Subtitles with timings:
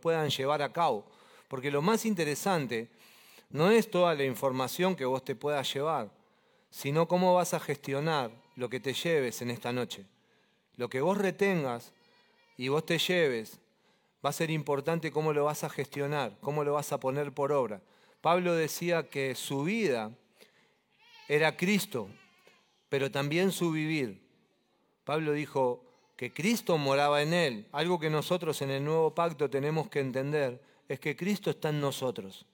[0.00, 1.04] puedan llevar a cabo.
[1.48, 2.88] Porque lo más interesante
[3.50, 6.10] no es toda la información que vos te puedas llevar,
[6.70, 10.06] sino cómo vas a gestionar lo que te lleves en esta noche.
[10.76, 11.92] Lo que vos retengas
[12.56, 13.58] y vos te lleves,
[14.24, 17.52] va a ser importante cómo lo vas a gestionar, cómo lo vas a poner por
[17.52, 17.80] obra.
[18.20, 20.12] Pablo decía que su vida
[21.28, 22.08] era Cristo,
[22.88, 24.22] pero también su vivir.
[25.04, 25.89] Pablo dijo
[26.20, 27.66] que Cristo moraba en él.
[27.72, 31.80] Algo que nosotros en el nuevo pacto tenemos que entender es que Cristo está en
[31.80, 32.44] nosotros.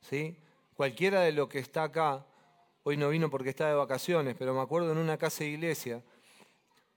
[0.00, 0.36] ¿Sí?
[0.74, 2.26] Cualquiera de lo que está acá,
[2.82, 6.02] hoy no vino porque está de vacaciones, pero me acuerdo en una casa de iglesia,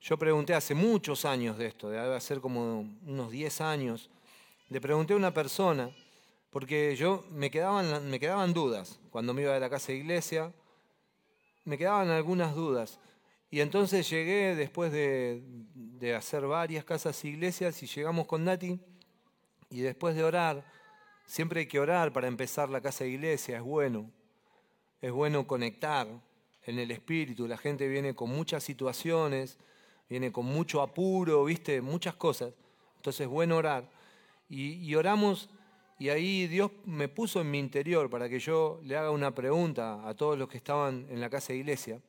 [0.01, 4.09] yo pregunté hace muchos años de esto, debe ser como unos 10 años,
[4.69, 5.91] le pregunté a una persona,
[6.49, 10.51] porque yo me quedaban, me quedaban dudas cuando me iba de la casa de iglesia,
[11.65, 12.97] me quedaban algunas dudas.
[13.53, 15.43] Y entonces llegué después de,
[16.17, 18.79] hacer varias casas e iglesias y llegamos con Nati
[19.69, 20.65] y después de orar,
[21.27, 24.09] siempre hay que orar para empezar la casa de iglesia, es bueno,
[25.01, 26.07] es bueno conectar
[26.63, 29.59] en el espíritu, la gente viene con muchas situaciones,
[30.09, 32.55] viene con mucho apuro, viste, muchas cosas,
[32.95, 33.87] entonces es bueno orar.
[34.49, 35.47] Y, y oramos
[35.99, 40.07] y ahí Dios me puso en mi interior para que yo le haga una pregunta
[40.09, 42.01] a todos los que estaban en la casa de iglesia.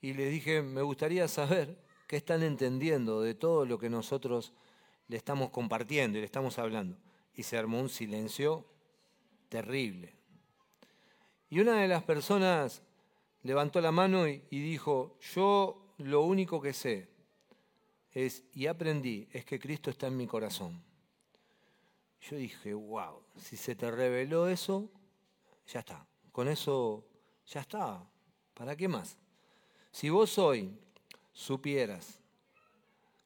[0.00, 4.52] Y les dije, me gustaría saber qué están entendiendo de todo lo que nosotros
[5.08, 6.96] le estamos compartiendo y le estamos hablando.
[7.34, 8.64] Y se armó un silencio
[9.48, 10.14] terrible.
[11.50, 12.82] Y una de las personas
[13.42, 17.08] levantó la mano y, dijo, yo lo único que sé
[18.12, 20.82] es, y aprendí, es que Cristo está en mi corazón.
[22.22, 24.88] Yo dije, wow, si se te reveló eso,
[25.66, 26.06] ya está.
[26.32, 27.04] Con eso,
[27.46, 28.08] ya está.
[28.54, 29.16] ¿Para qué más?
[29.92, 30.70] Si vos hoy
[31.32, 32.18] supieras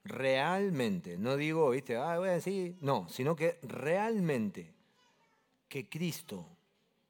[0.05, 4.73] realmente, no digo, viste, ah, voy a decir, no, sino que realmente
[5.69, 6.47] que Cristo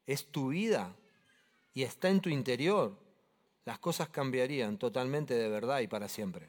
[0.06, 0.94] es tu vida
[1.72, 2.97] y está en tu interior,
[3.64, 6.48] las cosas cambiarían totalmente de verdad y para siempre.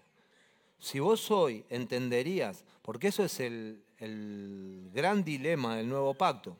[0.80, 6.58] Si vos hoy entenderías, porque eso es el, el gran dilema del nuevo pacto.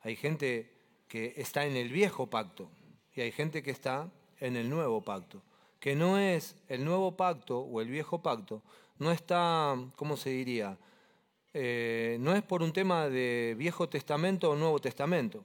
[0.00, 0.70] Hay gente
[1.08, 2.68] que está en el viejo pacto
[3.14, 5.42] y hay gente que está en el nuevo pacto.
[5.80, 8.62] Que no es el nuevo pacto o el viejo pacto,
[8.98, 10.78] no está, ¿cómo se diría?
[11.52, 15.44] Eh, no es por un tema de Viejo Testamento o Nuevo Testamento.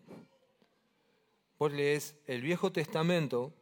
[1.58, 3.54] Vos lees el Viejo Testamento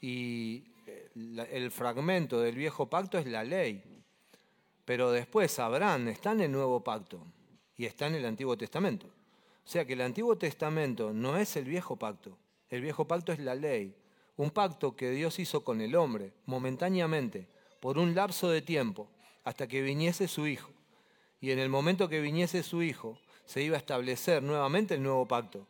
[0.00, 3.82] y eh, el fragmento del Viejo Pacto es la ley.
[4.84, 7.20] Pero después Abraham está en el nuevo pacto
[7.76, 9.06] y está en el Antiguo Testamento.
[9.06, 12.38] O sea que el Antiguo Testamento no es el viejo pacto.
[12.70, 13.96] El viejo pacto es la ley.
[14.36, 17.48] Un pacto que Dios hizo con el hombre momentáneamente,
[17.80, 19.08] por un lapso de tiempo,
[19.44, 20.70] hasta que viniese su Hijo.
[21.40, 25.26] Y en el momento que viniese su Hijo, se iba a establecer nuevamente el nuevo
[25.26, 25.66] pacto.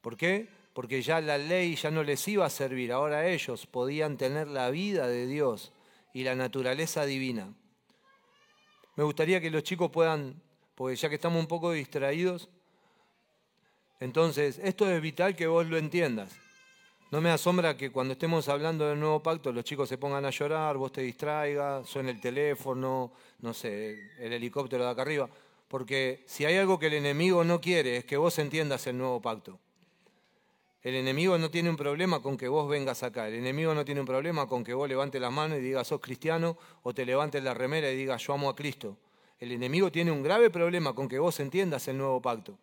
[0.00, 0.48] ¿Por qué?
[0.72, 2.90] Porque ya la ley ya no les iba a servir.
[2.90, 5.72] Ahora ellos podían tener la vida de Dios
[6.12, 7.54] y la naturaleza divina.
[8.96, 10.40] Me gustaría que los chicos puedan,
[10.74, 12.48] porque ya que estamos un poco distraídos,
[14.00, 16.43] entonces esto es vital que vos lo entiendas.
[17.14, 20.30] No me asombra que cuando estemos hablando del nuevo pacto los chicos se pongan a
[20.30, 25.30] llorar, vos te distraigas, suene el teléfono, no sé, el helicóptero de acá arriba.
[25.68, 29.22] Porque si hay algo que el enemigo no quiere es que vos entiendas el nuevo
[29.22, 29.60] pacto.
[30.82, 33.28] El enemigo no tiene un problema con que vos vengas acá.
[33.28, 36.00] El enemigo no tiene un problema con que vos levantes la mano y digas sos
[36.00, 38.98] cristiano o te levantes la remera y digas yo amo a Cristo.
[39.38, 42.58] El enemigo tiene un grave problema con que vos entiendas el nuevo pacto.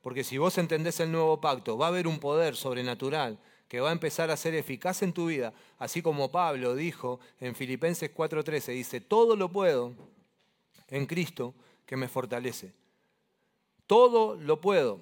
[0.00, 3.36] Porque si vos entendés el nuevo pacto, va a haber un poder sobrenatural
[3.68, 7.54] que va a empezar a ser eficaz en tu vida, así como Pablo dijo en
[7.54, 9.94] Filipenses 4:13, dice, todo lo puedo
[10.88, 11.54] en Cristo
[11.86, 12.72] que me fortalece.
[13.86, 15.00] Todo lo puedo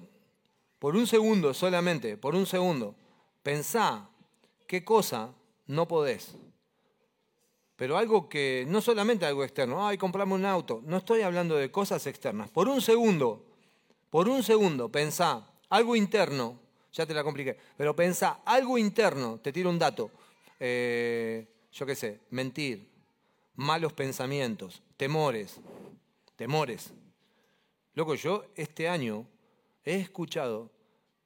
[0.79, 2.95] por un segundo solamente, por un segundo,
[3.41, 4.09] pensá
[4.67, 5.33] qué cosa
[5.65, 6.35] no podés.
[7.77, 11.71] Pero algo que, no solamente algo externo, ay, comprame un auto, no estoy hablando de
[11.71, 12.49] cosas externas.
[12.49, 13.45] Por un segundo,
[14.09, 16.59] por un segundo, pensá algo interno,
[16.93, 20.11] ya te la compliqué, pero pensá algo interno, te tiro un dato,
[20.59, 22.87] eh, yo qué sé, mentir,
[23.55, 25.59] malos pensamientos, temores,
[26.35, 26.93] temores.
[27.95, 29.25] Loco, yo este año
[29.83, 30.71] he escuchado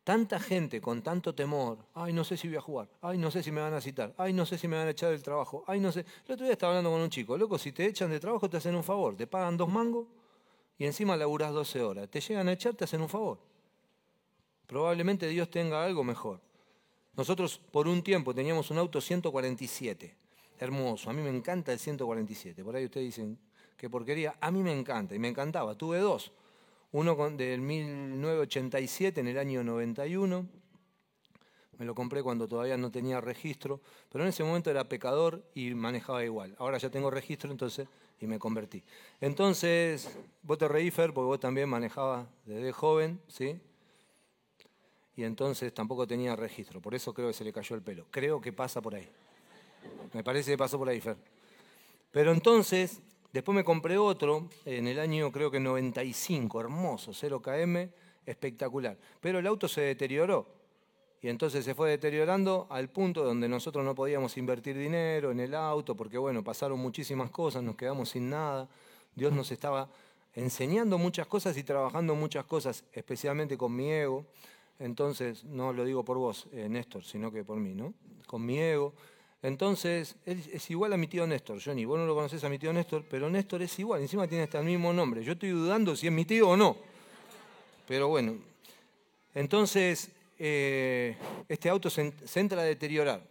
[0.03, 3.43] tanta gente con tanto temor, ay, no sé si voy a jugar, ay, no sé
[3.43, 5.65] si me van a citar, ay, no sé si me van a echar del trabajo,
[5.67, 6.05] ay, no sé.
[6.25, 8.55] El otro día estaba hablando con un chico, loco, si te echan de trabajo te
[8.55, 10.07] hacen un favor, te pagan dos mangos
[10.77, 12.09] y encima laburás 12 horas.
[12.09, 13.39] Te llegan a echar, te hacen un favor.
[14.67, 16.39] Probablemente Dios tenga algo mejor.
[17.15, 20.15] Nosotros por un tiempo teníamos un auto 147,
[20.59, 23.39] hermoso, a mí me encanta el 147, por ahí ustedes dicen,
[23.77, 24.35] qué porquería.
[24.41, 25.75] A mí me encanta y me encantaba.
[25.75, 26.33] Tuve dos.
[26.91, 30.47] Uno del 1987 en el año 91.
[31.77, 33.79] Me lo compré cuando todavía no tenía registro,
[34.11, 36.55] pero en ese momento era pecador y manejaba igual.
[36.57, 37.87] Ahora ya tengo registro, entonces,
[38.19, 38.83] y me convertí.
[39.21, 40.09] Entonces,
[40.41, 43.59] vos te reí, Fer, porque vos también manejabas desde joven, ¿sí?
[45.17, 48.05] Y entonces tampoco tenía registro, por eso creo que se le cayó el pelo.
[48.11, 49.09] Creo que pasa por ahí.
[50.13, 51.17] Me parece que pasó por ahí, Fer.
[52.11, 53.01] Pero entonces,
[53.33, 57.89] después me compré otro en el año creo que 95, hermoso, 0KM,
[58.27, 58.95] espectacular.
[59.19, 60.47] Pero el auto se deterioró.
[61.19, 65.55] Y entonces se fue deteriorando al punto donde nosotros no podíamos invertir dinero en el
[65.55, 68.69] auto, porque bueno, pasaron muchísimas cosas, nos quedamos sin nada.
[69.15, 69.89] Dios nos estaba
[70.35, 74.23] enseñando muchas cosas y trabajando muchas cosas, especialmente con mi ego.
[74.79, 77.94] Entonces, no lo digo por vos, eh, Néstor, sino que por mí, ¿no?
[78.25, 78.94] Con mi ego.
[79.41, 81.85] Entonces, es igual a mi tío Néstor, Johnny.
[81.85, 84.59] Vos no lo conoces a mi tío Néstor, pero Néstor es igual, encima tiene hasta
[84.59, 85.24] el mismo nombre.
[85.24, 86.75] Yo estoy dudando si es mi tío o no.
[87.88, 88.35] Pero bueno,
[89.33, 90.09] entonces,
[90.39, 91.15] eh,
[91.47, 93.21] este auto se, entra a deteriorar.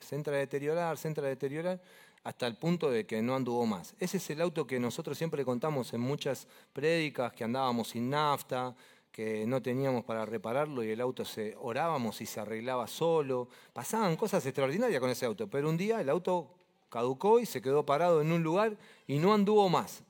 [0.00, 1.80] Se entra a deteriorar, se entra a deteriorar
[2.24, 3.94] hasta el punto de que no anduvo más.
[4.00, 8.74] Ese es el auto que nosotros siempre contamos en muchas prédicas, que andábamos sin nafta,
[9.12, 13.48] que no teníamos para repararlo y el auto se orábamos y se arreglaba solo.
[13.72, 16.54] Pasaban cosas extraordinarias con ese auto, pero un día el auto
[16.88, 18.76] caducó y se quedó parado en un lugar
[19.06, 20.04] y no anduvo más.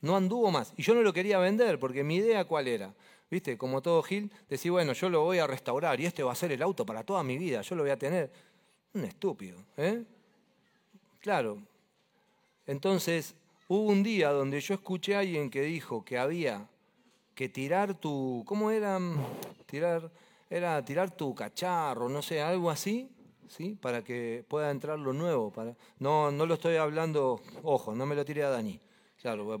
[0.00, 0.72] No anduvo más.
[0.76, 2.94] Y yo no lo quería vender porque mi idea cuál era.
[3.28, 3.58] ¿Viste?
[3.58, 6.52] Como todo Gil, decir, bueno, yo lo voy a restaurar y este va a ser
[6.52, 8.30] el auto para toda mi vida, yo lo voy a tener.
[8.94, 10.04] Un estúpido, ¿eh?
[11.20, 11.58] Claro.
[12.66, 13.34] Entonces,
[13.68, 16.68] hubo un día donde yo escuché a alguien que dijo que había
[17.36, 18.98] que tirar tu, ¿cómo era?
[19.66, 20.10] Tirar,
[20.48, 23.10] era tirar tu cacharro, no sé, algo así,
[23.46, 23.76] ¿sí?
[23.80, 25.50] Para que pueda entrar lo nuevo.
[25.52, 28.80] Para, no, no lo estoy hablando, ojo, no me lo tire a Dani.
[29.20, 29.60] Claro,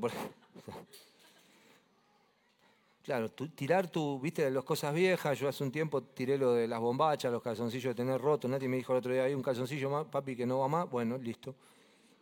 [3.04, 6.80] Claro, tirar tu, viste, las cosas viejas, yo hace un tiempo tiré lo de las
[6.80, 9.88] bombachas, los calzoncillos de tener roto, nadie me dijo el otro día, hay un calzoncillo
[9.88, 11.54] más, papi, que no va más, bueno, listo,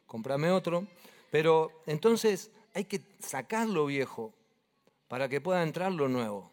[0.07, 0.87] comprame otro.
[1.31, 4.35] Pero entonces hay que sacar lo viejo,
[5.09, 6.51] para que pueda entrar lo nuevo.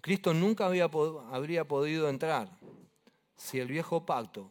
[0.00, 0.88] Cristo nunca habría
[1.68, 2.50] podido entrar
[3.36, 4.50] si el viejo pacto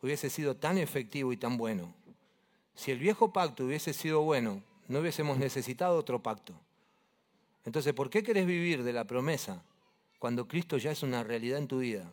[0.00, 1.94] hubiese sido tan efectivo y tan bueno.
[2.74, 6.54] Si el viejo pacto hubiese sido bueno, no hubiésemos necesitado otro pacto.
[7.64, 9.62] Entonces, ¿por qué querés vivir de la promesa
[10.18, 12.12] cuando Cristo ya es una realidad en tu vida?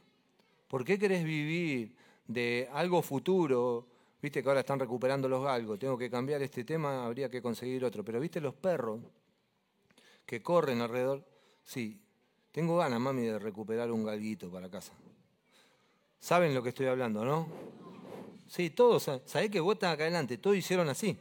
[0.68, 1.96] ¿Por qué querés vivir
[2.28, 3.88] de algo futuro?
[4.22, 7.84] Viste que ahora están recuperando los galgos, tengo que cambiar este tema, habría que conseguir
[7.86, 8.04] otro.
[8.04, 9.00] Pero viste los perros
[10.30, 11.26] que corren alrededor.
[11.64, 12.00] Sí,
[12.52, 14.94] tengo ganas, mami, de recuperar un galguito para casa.
[16.20, 17.48] ¿Saben lo que estoy hablando, no?
[18.48, 19.10] Sí, todos.
[19.26, 20.38] ¿Sabés que estás acá adelante?
[20.38, 21.18] Todos hicieron así.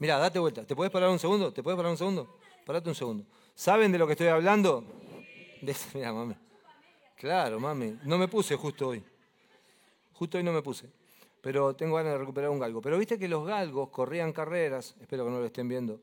[0.00, 0.66] Mira, date vuelta.
[0.66, 1.52] ¿Te puedes parar un segundo?
[1.52, 2.36] ¿Te puedes parar un segundo?
[2.64, 3.24] Parate un segundo.
[3.54, 4.82] ¿Saben de lo que estoy hablando?
[5.94, 6.34] Mira, mami.
[7.14, 7.96] Claro, mami.
[8.02, 9.04] No me puse justo hoy.
[10.14, 10.90] Justo hoy no me puse.
[11.40, 12.80] Pero tengo ganas de recuperar un galgo.
[12.80, 14.96] Pero viste que los galgos corrían carreras.
[15.00, 16.00] Espero que no lo estén viendo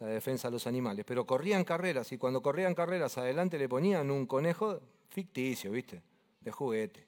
[0.00, 4.10] la defensa de los animales, pero corrían carreras y cuando corrían carreras adelante le ponían
[4.10, 4.80] un conejo
[5.10, 6.02] ficticio, ¿viste?
[6.40, 7.06] De juguete.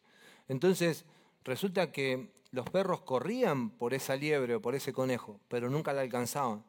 [0.49, 1.06] Entonces,
[1.43, 6.03] resulta que los perros corrían por esa liebre o por ese conejo, pero nunca la
[6.03, 6.62] alcanzaban.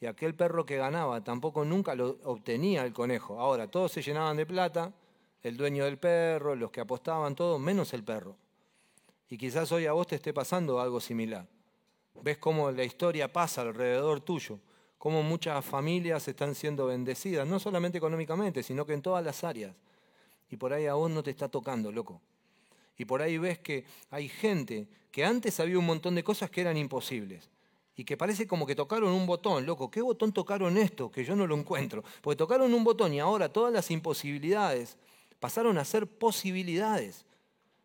[0.00, 3.38] Y aquel perro que ganaba tampoco nunca lo obtenía el conejo.
[3.38, 4.92] Ahora, todos se llenaban de plata,
[5.44, 8.36] el dueño del perro, los que apostaban, todo, menos el perro.
[9.28, 11.46] Y quizás hoy a vos te esté pasando algo similar.
[12.20, 14.58] Ves cómo la historia pasa alrededor tuyo
[15.02, 19.74] cómo muchas familias están siendo bendecidas, no solamente económicamente, sino que en todas las áreas.
[20.48, 22.20] Y por ahí aún no te está tocando, loco.
[22.96, 26.60] Y por ahí ves que hay gente que antes había un montón de cosas que
[26.60, 27.50] eran imposibles.
[27.96, 29.90] Y que parece como que tocaron un botón, loco.
[29.90, 31.10] ¿Qué botón tocaron esto?
[31.10, 32.04] Que yo no lo encuentro.
[32.20, 34.98] Porque tocaron un botón y ahora todas las imposibilidades
[35.40, 37.24] pasaron a ser posibilidades.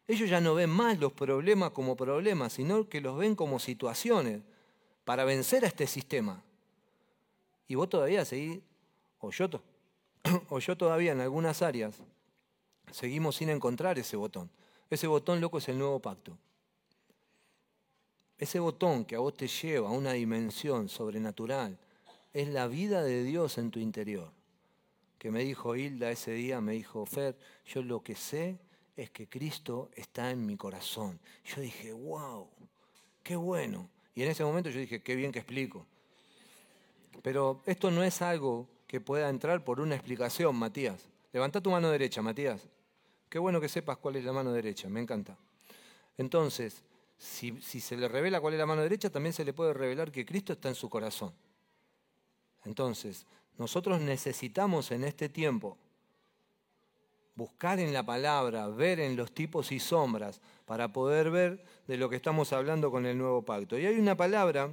[0.07, 4.41] Ellos ya no ven más los problemas como problemas, sino que los ven como situaciones
[5.03, 6.43] para vencer a este sistema.
[7.67, 8.59] Y vos todavía seguís,
[9.19, 9.47] o yo,
[10.50, 11.95] o yo todavía en algunas áreas,
[12.91, 14.50] seguimos sin encontrar ese botón.
[14.89, 16.38] Ese botón, loco, es el nuevo pacto.
[18.38, 21.77] Ese botón que a vos te lleva a una dimensión sobrenatural
[22.33, 24.31] es la vida de Dios en tu interior.
[25.17, 28.59] Que me dijo Hilda ese día, me dijo, Fer, yo lo que sé
[28.95, 31.19] es que Cristo está en mi corazón.
[31.43, 32.47] Yo dije, wow,
[33.24, 33.89] qué bueno.
[34.13, 35.86] Y en ese momento yo dije, qué bien que explico.
[37.21, 41.07] Pero esto no es algo que pueda entrar por una explicación, Matías.
[41.33, 42.67] Levanta tu mano derecha, Matías.
[43.29, 45.38] Qué bueno que sepas cuál es la mano derecha, me encanta.
[46.17, 46.83] Entonces,
[47.17, 50.12] si, si se le revela cuál es la mano derecha, también se le puede revelar
[50.12, 51.33] que Cristo está en su corazón.
[52.63, 53.25] Entonces,
[53.57, 55.77] nosotros necesitamos en este tiempo
[57.36, 62.09] buscar en la palabra, ver en los tipos y sombras, para poder ver de lo
[62.09, 63.77] que estamos hablando con el nuevo pacto.
[63.77, 64.71] Y hay una palabra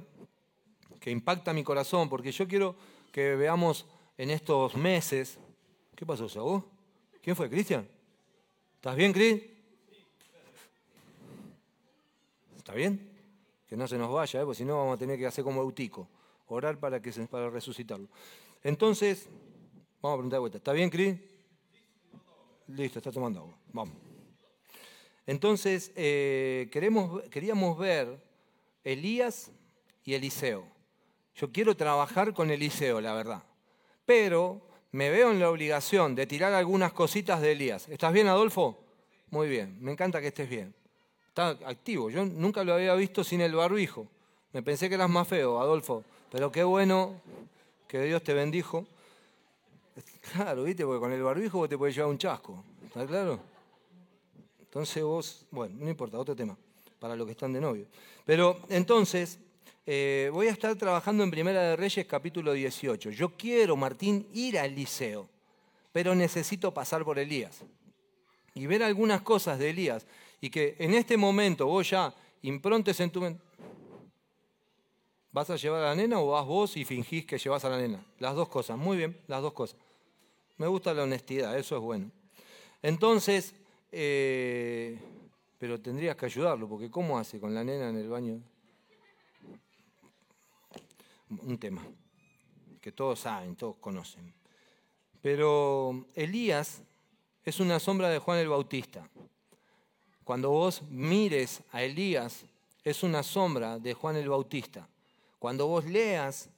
[0.99, 2.75] que impacta mi corazón, porque yo quiero
[3.11, 3.85] que veamos
[4.17, 5.37] en estos meses.
[5.95, 6.63] ¿Qué pasó, Saúl?
[7.21, 7.87] ¿Quién fue, Cristian?
[8.75, 9.41] ¿Estás bien, Cris?
[12.57, 13.11] ¿Está bien?
[13.67, 14.43] Que no se nos vaya, ¿eh?
[14.43, 16.07] porque si no vamos a tener que hacer como Eutico,
[16.47, 18.07] orar para, que se, para resucitarlo.
[18.63, 19.27] Entonces,
[20.01, 20.57] vamos a preguntar de vuelta.
[20.57, 21.15] ¿Está bien, Cris?
[22.67, 23.57] Listo, está tomando agua.
[23.71, 23.95] Vamos.
[25.27, 28.19] Entonces, eh, queremos, queríamos ver
[28.83, 29.51] Elías
[30.03, 30.74] y Eliseo.
[31.35, 33.43] Yo quiero trabajar con Eliseo, la verdad.
[34.05, 34.61] Pero
[34.91, 37.89] me veo en la obligación de tirar algunas cositas de Elías.
[37.89, 38.77] ¿Estás bien, Adolfo?
[39.31, 40.73] Muy bien, me encanta que estés bien.
[41.27, 42.09] Está activo.
[42.09, 44.07] Yo nunca lo había visto sin el barbijo.
[44.53, 46.05] Me pensé que eras más feo, Adolfo.
[46.31, 47.19] Pero qué bueno
[47.87, 48.87] que Dios te bendijo.
[50.33, 50.85] Claro, ¿viste?
[50.85, 52.63] Porque con el barbijo vos te puedes llevar un chasco.
[52.85, 53.39] ¿Está claro?
[54.59, 56.57] Entonces vos, bueno, no importa, otro tema,
[56.99, 57.85] para los que están de novio.
[58.25, 59.39] Pero entonces,
[59.85, 63.11] eh, voy a estar trabajando en Primera de Reyes capítulo 18.
[63.11, 65.29] Yo quiero, Martín, ir al liceo,
[65.91, 67.63] pero necesito pasar por Elías
[68.55, 70.07] y ver algunas cosas de Elías
[70.41, 73.43] y que en este momento vos ya improntes en tu mente.
[75.31, 77.77] ¿Vas a llevar a la nena o vas vos y fingís que llevas a la
[77.77, 78.03] nena?
[78.19, 79.77] Las dos cosas, muy bien, las dos cosas.
[80.57, 82.09] Me gusta la honestidad, eso es bueno.
[82.81, 83.53] Entonces,
[83.91, 84.97] eh,
[85.59, 88.39] pero tendrías que ayudarlo, porque ¿cómo hace con la nena en el baño?
[91.29, 91.81] Un tema
[92.81, 94.31] que todos saben, todos conocen.
[95.21, 96.83] Pero Elías
[97.43, 99.09] es una sombra de Juan el Bautista.
[100.23, 102.45] Cuando vos mires a Elías,
[102.83, 104.87] es una sombra de Juan el Bautista.
[105.39, 106.49] Cuando vos leas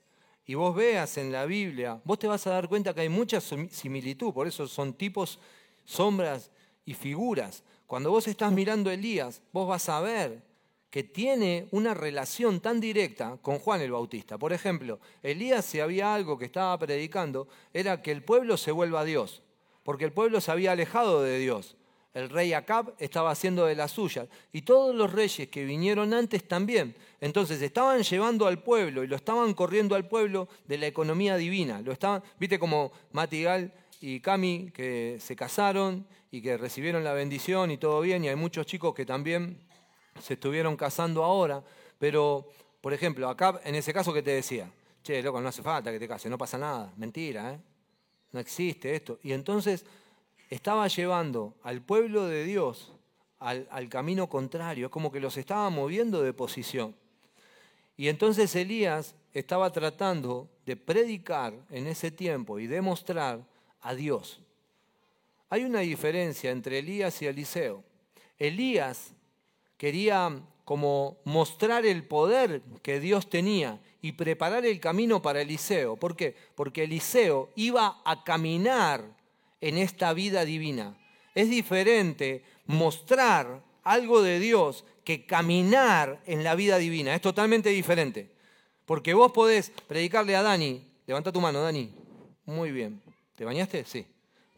[0.45, 3.39] y vos veas en la Biblia, vos te vas a dar cuenta que hay mucha
[3.39, 5.39] similitud, por eso son tipos,
[5.85, 6.51] sombras
[6.85, 7.63] y figuras.
[7.85, 10.41] Cuando vos estás mirando a Elías, vos vas a ver
[10.97, 14.39] que tiene una relación tan directa con Juan el Bautista.
[14.39, 19.01] Por ejemplo, Elías, si había algo que estaba predicando, era que el pueblo se vuelva
[19.01, 19.43] a Dios,
[19.83, 21.77] porque el pueblo se había alejado de Dios
[22.15, 24.27] el rey Acab estaba haciendo de las suyas.
[24.51, 26.95] Y todos los reyes que vinieron antes también.
[27.21, 31.79] Entonces estaban llevando al pueblo y lo estaban corriendo al pueblo de la economía divina.
[31.79, 37.69] Lo estaban, viste como Matigal y Cami que se casaron y que recibieron la bendición
[37.69, 38.23] y todo bien.
[38.23, 39.66] Y hay muchos chicos que también
[40.21, 41.63] se estuvieron casando ahora.
[41.99, 42.49] Pero,
[42.81, 44.69] por ejemplo, Acab, en ese caso que te decía,
[45.03, 46.91] che, loco, no hace falta que te cases, no pasa nada.
[46.97, 47.59] Mentira, ¿eh?
[48.31, 49.19] No existe esto.
[49.23, 49.85] Y entonces
[50.49, 52.91] estaba llevando al pueblo de Dios
[53.39, 56.95] al, camino contrario, es como que los estaba moviendo de posición.
[57.95, 63.45] Y entonces Elías estaba tratando de predicar en ese tiempo y demostrar
[63.81, 64.39] a Dios.
[65.49, 67.83] Hay una diferencia entre Elías y Eliseo.
[68.37, 69.13] Elías
[69.77, 75.95] quería como mostrar el poder que Dios tenía y preparar el camino para Eliseo.
[75.95, 76.35] ¿Por qué?
[76.55, 79.05] Porque Eliseo iba a caminar
[79.61, 80.97] en esta vida divina.
[81.35, 87.15] Es diferente mostrar algo de Dios que caminar en la vida divina.
[87.15, 88.29] Es totalmente diferente.
[88.85, 90.85] Porque vos podés predicarle a Dani.
[91.05, 91.93] Levanta tu mano, Dani.
[92.45, 93.01] Muy bien.
[93.35, 93.85] ¿Te bañaste?
[93.85, 94.05] Sí.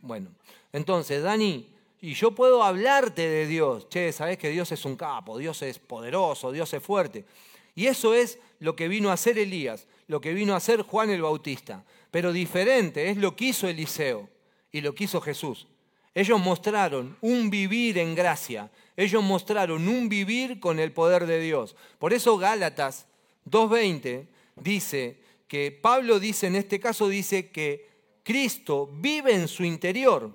[0.01, 0.29] Bueno.
[0.73, 1.67] Entonces, Dani,
[2.01, 3.89] y yo puedo hablarte de Dios.
[3.89, 7.25] Che, sabés que Dios es un capo, Dios es poderoso, Dios es fuerte.
[7.75, 11.09] Y eso es lo que vino a hacer Elías, lo que vino a hacer Juan
[11.09, 11.83] el Bautista.
[12.11, 14.29] Pero diferente es lo que hizo Eliseo
[14.71, 15.67] y lo quiso Jesús.
[16.15, 21.75] Ellos mostraron un vivir en gracia, ellos mostraron un vivir con el poder de Dios.
[21.99, 23.05] Por eso Gálatas
[23.49, 24.25] 2.20
[24.55, 27.87] dice que Pablo dice, en este caso dice que
[28.23, 30.31] Cristo vive en su interior,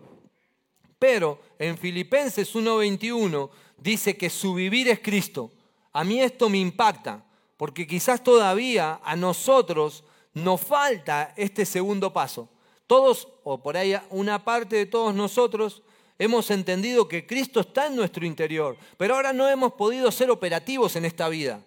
[1.05, 5.51] pero en Filipenses 1.21 dice que su vivir es Cristo.
[5.93, 7.23] A mí esto me impacta,
[7.59, 12.49] porque quizás todavía a nosotros nos falta este segundo paso.
[12.87, 15.83] Todos, o por ahí una parte de todos nosotros,
[16.19, 20.97] hemos entendido que Cristo está en nuestro interior, pero ahora no hemos podido ser operativos
[20.97, 21.63] en esta vida.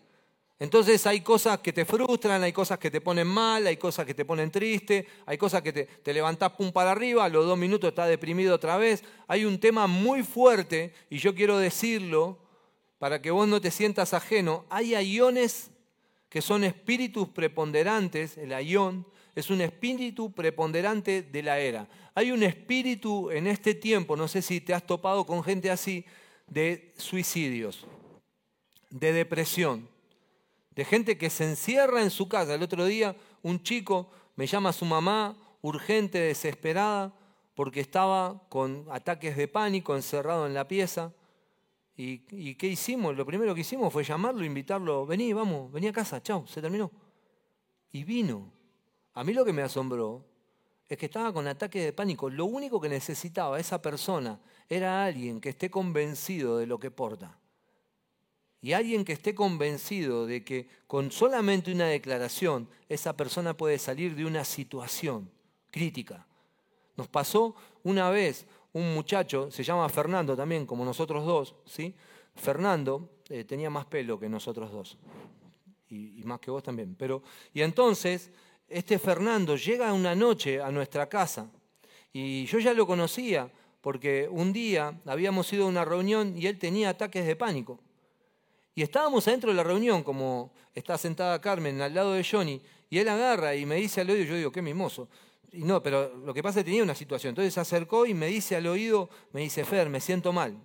[0.59, 4.15] Entonces hay cosas que te frustran, hay cosas que te ponen mal, hay cosas que
[4.15, 7.57] te ponen triste, hay cosas que te, te levantás pum para arriba, a los dos
[7.57, 9.03] minutos estás deprimido otra vez.
[9.27, 12.39] Hay un tema muy fuerte, y yo quiero decirlo
[12.97, 14.65] para que vos no te sientas ajeno.
[14.69, 15.69] Hay iones
[16.29, 21.87] que son espíritus preponderantes, el ayón, es un espíritu preponderante de la era.
[22.15, 26.03] Hay un espíritu en este tiempo, no sé si te has topado con gente así,
[26.47, 27.85] de suicidios.
[28.89, 29.87] de depresión,
[30.77, 32.53] de gente que se encierra en su casa.
[32.53, 37.15] El otro día un chico me llama a su mamá, urgente, desesperada,
[37.55, 41.11] porque estaba con ataques de pánico, encerrado en la pieza.
[41.95, 42.19] ¿Y,
[42.53, 43.17] qué hicimos?
[43.17, 46.91] Lo primero que hicimos fue llamarlo, invitarlo, vení, vamos, vení a casa, chao, se terminó.
[47.91, 48.53] Y vino.
[49.15, 50.27] A mí lo que me asombró
[50.87, 52.29] es que estaba con ataques de pánico.
[52.29, 57.39] Lo único que necesitaba esa persona era alguien que esté convencido de lo que porta.
[58.67, 64.13] Y alguien que esté convencido de que con solamente una declaración esa persona puede salir
[64.13, 65.31] de una situación
[65.71, 66.27] crítica.
[66.97, 71.95] Nos pasó una vez un muchacho, se llama Fernando también, como nosotros dos, ¿sí?
[72.35, 74.97] Fernando eh, tenía más pelo que nosotros dos,
[75.87, 76.93] y, más que vos también.
[76.99, 78.31] Pero, y entonces,
[78.67, 81.49] este Fernando llega una noche a nuestra casa,
[82.11, 86.59] y yo ya lo conocía, porque un día habíamos ido a una reunión y él
[86.59, 87.79] tenía ataques de pánico.
[88.77, 92.99] Y estábamos adentro de la reunión, como está sentada Carmen al lado de Johnny, y
[92.99, 95.09] él agarra y me dice al oído, yo digo, qué mimoso.
[95.51, 97.31] Y no, pero lo que pasa es que tenía una situación.
[97.31, 100.55] Entonces se acercó y me dice al oído, me dice, Fer, me siento mal.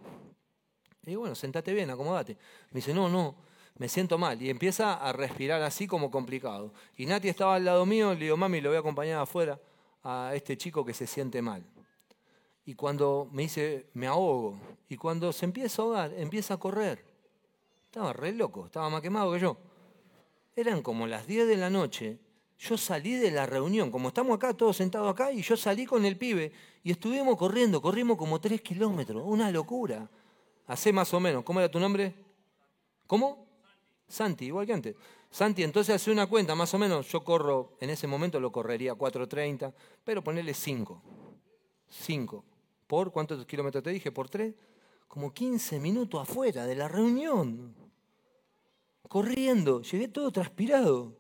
[1.04, 2.37] Y digo, bueno, sentate bien, acomódate.
[2.73, 3.35] Me dice, no, no,
[3.78, 4.42] me siento mal.
[4.42, 6.75] Y empieza a respirar así como complicado.
[6.99, 9.59] Y Nati estaba al lado mío, le digo, mami, lo voy a acompañar afuera
[10.02, 11.64] a este chico que se siente mal.
[12.66, 14.61] Y cuando me dice, me ahogo.
[14.90, 17.12] Y cuando se empieza a ahogar, empieza a correr.
[17.93, 19.55] Estaba re loco, estaba más quemado que yo.
[20.57, 22.19] Eran como las 10 de la noche.
[22.59, 26.07] Yo salí de la reunión, como estamos acá, todos sentados acá, y yo salí con
[26.07, 30.09] el pibe y estuvimos corriendo, corrimos como 3 kilómetros, una locura.
[30.69, 32.15] Hace más o menos, ¿cómo era tu nombre?
[33.07, 33.45] ¿Cómo?
[34.09, 34.97] Santi, igual que antes.
[35.31, 38.95] Santi, entonces hace una cuenta, más o menos, yo corro, en ese momento lo correría
[38.95, 39.71] 4.30,
[40.03, 41.03] pero ponerle 5.
[41.91, 42.45] 5.
[42.87, 44.11] ¿Por cuántos kilómetros te dije?
[44.11, 44.55] ¿Por 3?
[45.09, 47.82] Como 15 minutos afuera de la reunión
[49.12, 51.12] corriendo, llegué todo transpirado.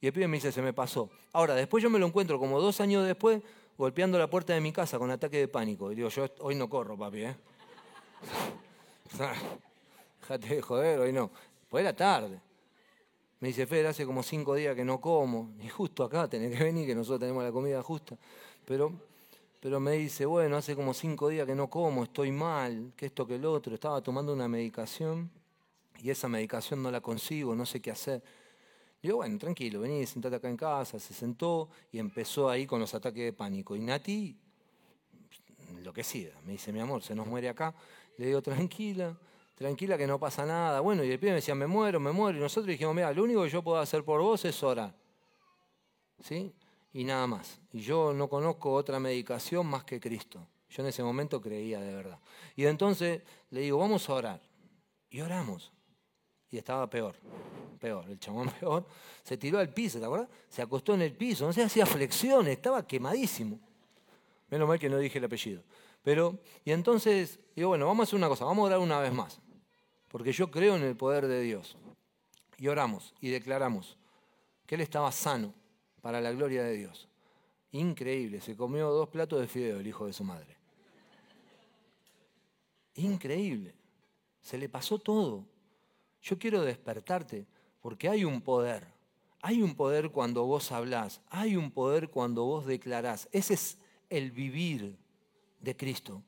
[0.00, 1.10] Y el pibe me dice, se me pasó.
[1.32, 3.42] Ahora, después yo me lo encuentro como dos años después,
[3.76, 5.90] golpeando la puerta de mi casa con ataque de pánico.
[5.90, 7.36] Y digo, yo hoy no corro, papi, ¿eh?
[10.20, 11.32] Déjate de joder, hoy no.
[11.68, 12.40] Pues era tarde.
[13.40, 15.50] Me dice, Fer, hace como cinco días que no como.
[15.64, 18.16] Y justo acá tenés que venir, que nosotros tenemos la comida justa.
[18.64, 18.92] Pero,
[19.58, 23.26] pero me dice, bueno, hace como cinco días que no como, estoy mal, que esto,
[23.26, 23.74] que el otro.
[23.74, 25.39] Estaba tomando una medicación
[26.02, 28.22] y esa medicación no la consigo, no sé qué hacer.
[29.02, 30.98] Digo, bueno, tranquilo, vení, sentate acá en casa.
[30.98, 33.74] Se sentó y empezó ahí con los ataques de pánico.
[33.74, 34.36] Y Nati,
[35.70, 37.74] enloquecida, me dice, mi amor, se nos muere acá.
[38.18, 39.16] Le digo, tranquila,
[39.54, 40.80] tranquila que no pasa nada.
[40.80, 42.38] Bueno, y el pibe me decía, me muero, me muero.
[42.38, 44.94] Y nosotros dijimos, mira, lo único que yo puedo hacer por vos es orar.
[46.22, 46.52] ¿Sí?
[46.92, 47.58] Y nada más.
[47.72, 50.46] Y yo no conozco otra medicación más que Cristo.
[50.68, 52.18] Yo en ese momento creía de verdad.
[52.54, 54.42] Y entonces le digo, vamos a orar.
[55.08, 55.72] Y oramos
[56.50, 57.14] y estaba peor,
[57.78, 58.84] peor, el chamón peor,
[59.22, 60.28] se tiró al piso, ¿te acuerdas?
[60.48, 63.58] Se acostó en el piso, no sé, hacía flexiones, estaba quemadísimo.
[64.48, 65.62] Menos mal que no dije el apellido.
[66.02, 69.12] Pero, y entonces, digo, bueno, vamos a hacer una cosa, vamos a orar una vez
[69.12, 69.40] más,
[70.08, 71.76] porque yo creo en el poder de Dios.
[72.58, 73.96] Y oramos y declaramos
[74.66, 75.54] que él estaba sano
[76.00, 77.08] para la gloria de Dios.
[77.72, 80.56] Increíble, se comió dos platos de fideo el hijo de su madre.
[82.96, 83.74] Increíble,
[84.40, 85.44] se le pasó todo.
[86.22, 87.46] Yo quiero despertarte
[87.80, 88.86] porque hay un poder.
[89.42, 93.28] Hay un poder cuando vos hablás, hay un poder cuando vos declarás.
[93.32, 93.78] Ese es
[94.10, 94.98] el vivir
[95.60, 96.22] de Cristo.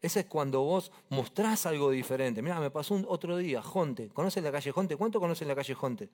[0.00, 2.42] Ese es cuando vos mostrás algo diferente.
[2.42, 4.08] Mira, me pasó un otro día, Jonte.
[4.08, 4.96] ¿Conoces la calle Jonte?
[4.96, 6.10] ¿Cuánto conoces la calle Jonte?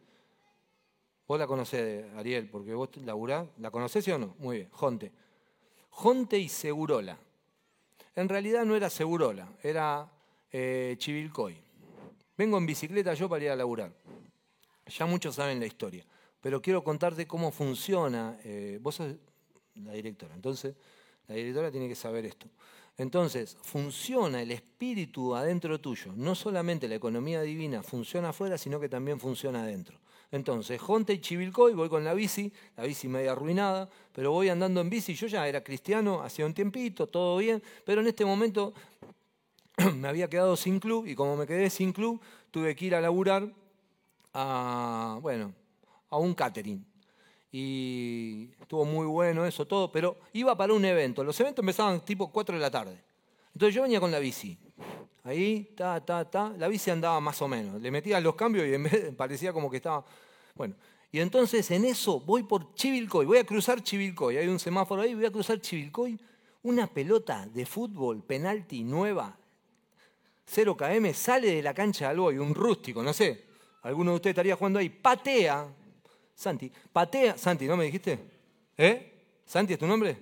[1.26, 3.46] Vos la conocés, Ariel, porque vos laburás.
[3.58, 4.34] ¿La conocés o no?
[4.38, 5.12] Muy bien, Jonte.
[5.90, 7.18] Jonte y Segurola.
[8.14, 10.10] En realidad no era Segurola, era
[10.50, 11.67] eh, Chivilcoy.
[12.38, 13.92] Vengo en bicicleta yo para ir a laburar.
[14.86, 16.06] Ya muchos saben la historia,
[16.40, 18.38] pero quiero contarte cómo funciona.
[18.44, 19.16] Eh, vos sos
[19.74, 20.76] la directora, entonces
[21.26, 22.46] la directora tiene que saber esto.
[22.96, 26.12] Entonces, funciona el espíritu adentro tuyo.
[26.16, 29.98] No solamente la economía divina funciona afuera, sino que también funciona adentro.
[30.30, 34.80] Entonces, Jonte y Chivilcoy, voy con la bici, la bici media arruinada, pero voy andando
[34.80, 35.14] en bici.
[35.14, 38.74] Yo ya era cristiano, hacía un tiempito, todo bien, pero en este momento
[39.96, 43.00] me había quedado sin club y como me quedé sin club, tuve que ir a
[43.00, 43.52] laburar
[44.34, 45.54] a, bueno,
[46.10, 46.84] a un catering.
[47.50, 51.24] Y estuvo muy bueno eso todo, pero iba para un evento.
[51.24, 53.02] Los eventos empezaban tipo 4 de la tarde.
[53.54, 54.58] Entonces yo venía con la bici.
[55.24, 56.52] Ahí, ta, ta, ta.
[56.58, 57.80] La bici andaba más o menos.
[57.80, 60.04] Le metía los cambios y en vez, parecía como que estaba...
[60.54, 60.74] Bueno,
[61.10, 64.36] y entonces en eso voy por Chivilcoy, voy a cruzar Chivilcoy.
[64.36, 66.18] Hay un semáforo ahí, voy a cruzar Chivilcoy.
[66.62, 69.38] Una pelota de fútbol, penalti nueva,
[70.50, 73.44] 0 km, sale de la cancha de Alboy, un rústico, no sé,
[73.82, 75.68] alguno de ustedes estaría jugando ahí, patea,
[76.34, 78.18] Santi, patea, Santi, ¿no me dijiste?
[78.76, 79.12] ¿Eh?
[79.44, 80.16] ¿Santi es tu nombre?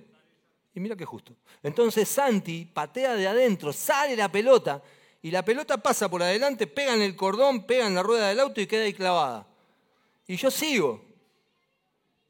[0.73, 1.33] Y mira qué justo.
[1.63, 4.81] Entonces Santi patea de adentro, sale la pelota
[5.21, 8.39] y la pelota pasa por adelante, pega en el cordón, pega en la rueda del
[8.39, 9.47] auto y queda ahí clavada.
[10.27, 11.05] Y yo sigo.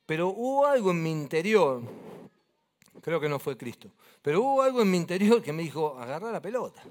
[0.05, 1.81] Pero hubo algo en mi interior,
[3.01, 3.89] creo que no fue Cristo,
[4.21, 6.81] pero hubo algo en mi interior que me dijo, agarra la pelota.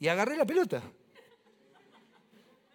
[0.00, 0.82] Y agarré la pelota.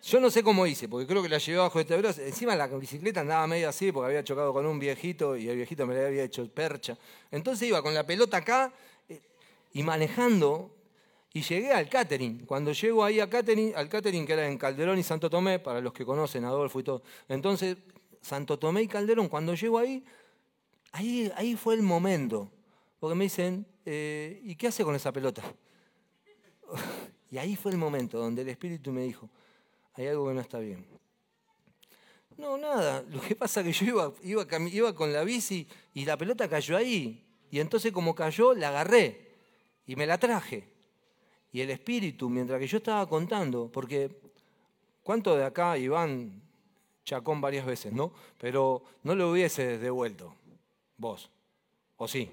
[0.04, 2.22] Yo no sé cómo hice, porque creo que la llevé bajo este brazo.
[2.22, 5.88] Encima la bicicleta andaba medio así, porque había chocado con un viejito y el viejito
[5.88, 6.98] me le había hecho percha.
[7.32, 8.74] Entonces iba con la pelota acá
[9.08, 9.22] eh,
[9.72, 10.76] y manejando.
[11.32, 12.46] Y llegué al catering.
[12.46, 16.06] Cuando llego ahí al catering que era en Calderón y Santo Tomé, para los que
[16.06, 17.02] conocen Adolfo y todo.
[17.30, 17.78] Entonces,
[18.22, 20.04] Santo Tomé y Calderón, cuando llego ahí,
[20.92, 22.52] ahí, ahí fue el momento.
[23.00, 25.42] Porque me dicen, eh, ¿y qué hace con esa pelota?
[27.34, 29.28] Y ahí fue el momento donde el Espíritu me dijo,
[29.96, 30.86] hay algo que no está bien.
[32.38, 33.04] No, nada.
[33.10, 36.48] Lo que pasa es que yo iba, iba, iba con la bici y la pelota
[36.48, 37.26] cayó ahí.
[37.50, 39.32] Y entonces como cayó, la agarré
[39.88, 40.67] y me la traje.
[41.52, 44.15] Y el espíritu, mientras que yo estaba contando, porque
[45.02, 46.39] ¿cuánto de acá Iván
[47.04, 48.13] chacón varias veces, no?
[48.38, 50.36] Pero no lo hubiese devuelto
[50.98, 51.32] vos.
[51.98, 52.30] ¿O sí?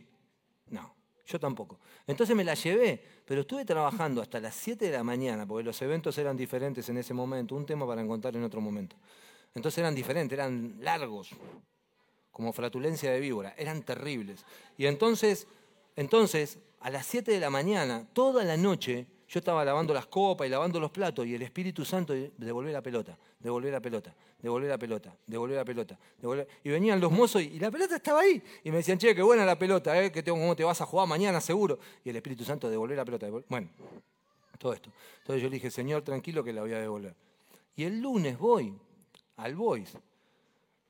[0.67, 1.81] No, yo tampoco.
[2.07, 5.81] Entonces me la llevé, pero estuve trabajando hasta las 7 de la mañana, porque los
[5.83, 8.97] eventos eran diferentes en ese momento, un tema para contar en otro momento.
[9.55, 11.31] Entonces eran diferentes, eran largos,
[12.33, 14.45] como flatulencia de víbora, eran terribles.
[14.77, 15.47] Y entonces,
[15.95, 20.49] entonces, a las 7 de la mañana, toda la noche, yo estaba lavando las copas
[20.49, 24.13] y lavando los platos y el Espíritu Santo devolvió la pelota, devolvió la pelota,
[24.43, 25.97] devolvió la pelota, devolvió la pelota.
[26.65, 28.43] Y venían los mozos y, la pelota estaba ahí.
[28.65, 30.11] Y me decían, che, qué buena la pelota, ¿eh?
[30.11, 31.79] que ¿cómo te vas a jugar mañana seguro?
[32.05, 33.29] Y el Espíritu Santo devolvió la pelota.
[33.49, 33.69] Bueno,
[34.59, 34.91] todo esto.
[35.19, 37.15] Entonces yo le dije, Señor, tranquilo que la voy a devolver.
[37.77, 38.75] Y el lunes voy
[39.37, 39.97] al Boys.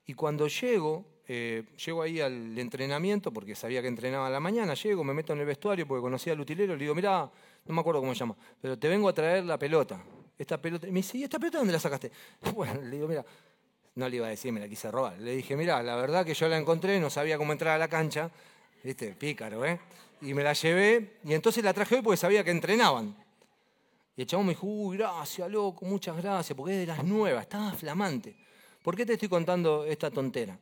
[0.07, 4.73] Y cuando llego, eh, llego ahí al entrenamiento, porque sabía que entrenaba a la mañana,
[4.73, 7.31] llego, me meto en el vestuario porque conocía al utilero, le digo, mira,
[7.65, 10.03] no me acuerdo cómo se llama, pero te vengo a traer la pelota.
[10.37, 12.11] Esta pelota, me dice, ¿y esta pelota dónde la sacaste?
[12.55, 13.23] Bueno, le digo, mira,
[13.95, 15.19] no le iba a decir, me la quise robar.
[15.19, 17.87] Le dije, mira, la verdad que yo la encontré, no sabía cómo entrar a la
[17.87, 18.31] cancha,
[18.83, 19.79] viste, pícaro, ¿eh?
[20.21, 23.15] Y me la llevé, y entonces la traje hoy porque sabía que entrenaban.
[24.15, 27.43] Y el chabón me dijo, uy, gracias, loco, muchas gracias, porque es de las nuevas,
[27.43, 28.35] estaba flamante.
[28.81, 30.57] ¿Por qué te estoy contando esta tontera?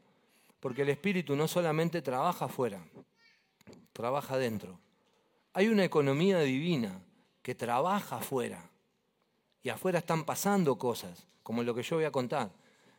[0.59, 2.83] Porque el espíritu no solamente trabaja afuera,
[3.93, 4.79] trabaja adentro.
[5.53, 7.01] Hay una economía divina
[7.41, 8.69] que trabaja afuera.
[9.63, 12.51] Y afuera están pasando cosas, como lo que yo voy a contar.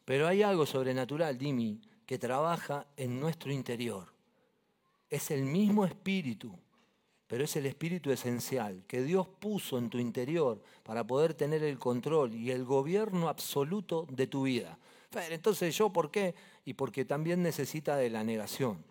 [0.05, 4.13] Pero hay algo sobrenatural, Dimi, que trabaja en nuestro interior.
[5.09, 6.53] Es el mismo espíritu,
[7.29, 11.79] pero es el espíritu esencial que Dios puso en tu interior para poder tener el
[11.79, 14.77] control y el gobierno absoluto de tu vida.
[15.31, 16.35] Entonces yo, ¿por qué?
[16.65, 18.85] Y porque también necesita de la negación.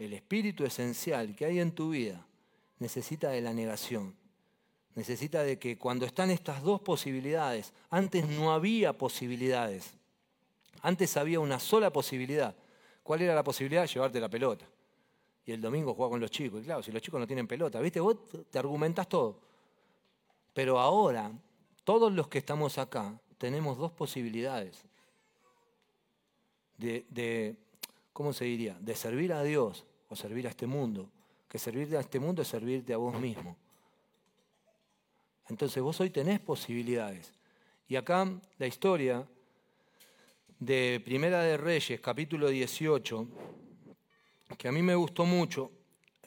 [0.00, 2.26] El espíritu esencial que hay en tu vida
[2.78, 4.16] necesita de la negación.
[4.94, 9.92] Necesita de que cuando están estas dos posibilidades, antes no había posibilidades.
[10.80, 12.56] Antes había una sola posibilidad.
[13.02, 13.86] ¿Cuál era la posibilidad?
[13.86, 14.64] Llevarte la pelota.
[15.44, 16.62] Y el domingo jugar con los chicos.
[16.62, 18.00] Y claro, si los chicos no tienen pelota, ¿viste?
[18.00, 18.16] Vos
[18.50, 19.38] te argumentás todo.
[20.54, 21.30] Pero ahora,
[21.84, 24.82] todos los que estamos acá, tenemos dos posibilidades
[26.78, 27.54] de,
[28.14, 28.78] ¿cómo se diría?
[28.80, 31.08] De servir a Dios o servir a este mundo.
[31.48, 33.56] Que servirte a este mundo es servirte a vos mismo.
[35.48, 37.32] Entonces vos hoy tenés posibilidades.
[37.88, 39.26] Y acá la historia
[40.58, 43.26] de Primera de Reyes, capítulo 18,
[44.58, 45.72] que a mí me gustó mucho.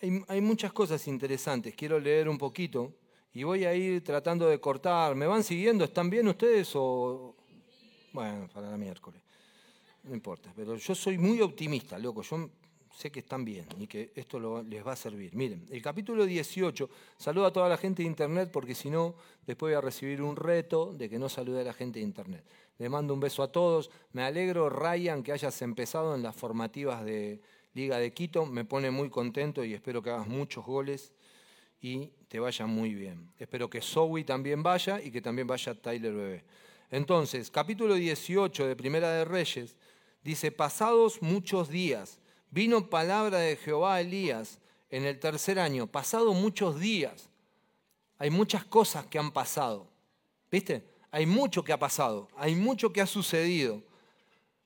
[0.01, 2.93] Hay, hay, muchas cosas interesantes, quiero leer un poquito
[3.33, 5.15] y voy a ir tratando de cortar.
[5.15, 5.85] ¿Me van siguiendo?
[5.85, 7.35] ¿Están bien ustedes o...?
[8.11, 9.21] Bueno, para la miércoles.
[10.03, 12.21] No importa, pero yo soy muy optimista, loco.
[12.21, 12.49] Yo
[12.93, 15.35] sé que están bien y que esto les va a servir.
[15.35, 19.71] Miren, el capítulo 18, saludo a toda la gente de Internet porque si no, después
[19.71, 22.45] voy a recibir un reto de que no salude a la gente de Internet.
[22.77, 23.89] Le mando un beso a todos.
[24.11, 27.41] Me alegro, Ryan, que hayas empezado en las formativas de
[27.73, 28.45] Liga de Quito.
[28.45, 31.13] Me pone muy contento y espero que hagas muchos goles
[31.81, 33.31] y te vaya muy bien.
[33.37, 36.43] Espero que Zoe también vaya y que también vaya Tyler Bebé.
[36.91, 39.75] Entonces, capítulo 18 de Primera de Reyes
[40.23, 42.19] dice, pasados muchos días,
[42.53, 44.59] vino palabra de Jehová a Elías
[44.91, 47.29] en el tercer año, pasado muchos días.
[48.19, 49.87] Hay muchas cosas que han pasado.
[50.51, 50.87] ¿Viste?
[51.09, 53.81] Hay mucho que ha pasado, hay mucho que ha sucedido.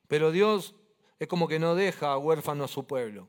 [0.08, 0.76] Pero Dios
[1.18, 3.28] es como que no deja huérfano a su pueblo.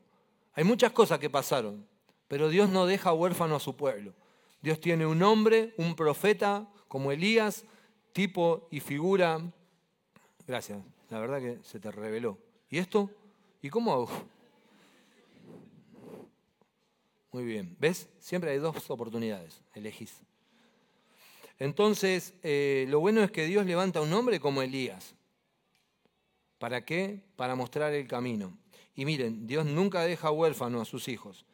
[0.53, 1.87] Hay muchas cosas que pasaron,
[2.27, 4.13] pero Dios no deja huérfano a su pueblo.
[4.61, 7.63] Dios tiene un hombre, un profeta como Elías,
[8.11, 9.41] tipo y figura.
[10.45, 12.37] Gracias, la verdad que se te reveló.
[12.69, 13.09] ¿Y esto?
[13.61, 14.07] ¿Y cómo?
[17.31, 18.09] Muy bien, ¿ves?
[18.19, 20.21] Siempre hay dos oportunidades, elegís.
[21.59, 25.13] Entonces, eh, lo bueno es que Dios levanta un hombre como Elías.
[26.57, 27.21] ¿Para qué?
[27.35, 28.57] Para mostrar el camino.
[28.95, 31.45] Y miren, Dios nunca deja huérfano a sus hijos.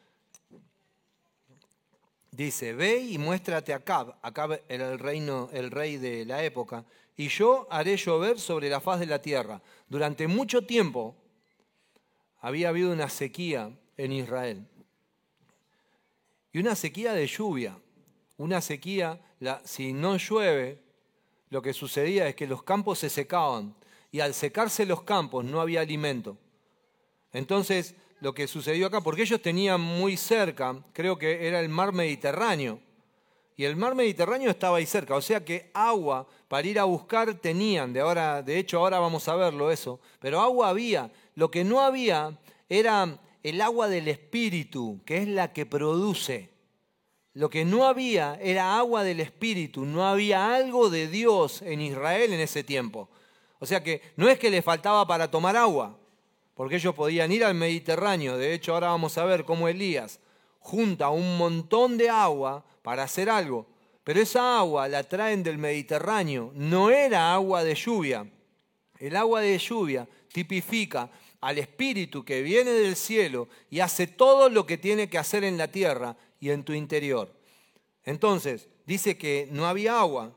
[2.31, 4.15] Dice, ve y muéstrate a Acab.
[4.21, 6.85] Acab era el, reino, el rey de la época.
[7.17, 9.61] Y yo haré llover sobre la faz de la tierra.
[9.87, 11.15] Durante mucho tiempo
[12.41, 14.67] había habido una sequía en Israel.
[16.55, 17.77] Y una sequía de lluvia.
[18.37, 19.19] Una sequía,
[19.65, 20.79] si no llueve,
[21.49, 23.75] lo que sucedía es que los campos se secaban.
[24.09, 26.37] Y al secarse los campos no había alimento.
[27.33, 31.91] Entonces lo que sucedió acá, porque ellos tenían muy cerca, creo que era el mar
[31.91, 32.79] Mediterráneo,
[33.57, 37.33] y el mar Mediterráneo estaba ahí cerca, o sea que agua para ir a buscar
[37.35, 41.65] tenían, de, ahora, de hecho ahora vamos a verlo eso, pero agua había, lo que
[41.65, 42.39] no había
[42.69, 46.49] era el agua del Espíritu, que es la que produce.
[47.33, 52.33] Lo que no había era agua del Espíritu, no había algo de Dios en Israel
[52.33, 53.07] en ese tiempo.
[53.59, 55.95] O sea que no es que le faltaba para tomar agua,
[56.55, 58.35] porque ellos podían ir al Mediterráneo.
[58.35, 60.19] De hecho, ahora vamos a ver cómo Elías
[60.57, 63.67] junta un montón de agua para hacer algo.
[64.03, 68.25] Pero esa agua la traen del Mediterráneo, no era agua de lluvia.
[68.97, 71.11] El agua de lluvia tipifica
[71.45, 75.59] al Espíritu que viene del cielo y hace todo lo que tiene que hacer en
[75.59, 77.31] la tierra y en tu interior.
[78.03, 80.35] Entonces, dice que no había agua,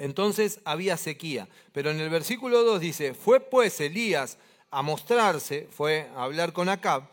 [0.00, 1.48] entonces había sequía.
[1.70, 4.38] Pero en el versículo 2 dice, fue pues Elías
[4.72, 7.04] a mostrarse, fue a hablar con Acab,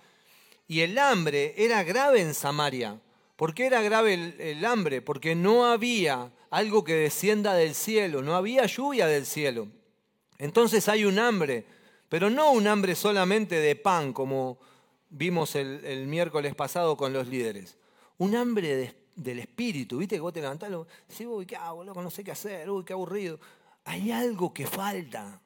[0.68, 3.00] y el hambre era grave en Samaria.
[3.36, 5.04] ¿Por qué era grave el, el, hambre?
[5.04, 9.68] Porque no había algo que descienda del cielo, no había lluvia del cielo.
[10.40, 11.66] Entonces hay un hambre,
[12.10, 14.60] pero no un hambre solamente de pan, como
[15.10, 17.78] vimos el, miércoles pasado con los líderes.
[18.18, 20.16] Un hambre de del espíritu, ¿viste?
[20.16, 20.74] Que vos te levantás y
[21.08, 22.02] decís, uy, ¿qué hago, loco?
[22.02, 23.40] No sé qué hacer, uy, qué aburrido.
[23.86, 25.42] Hay algo que falta.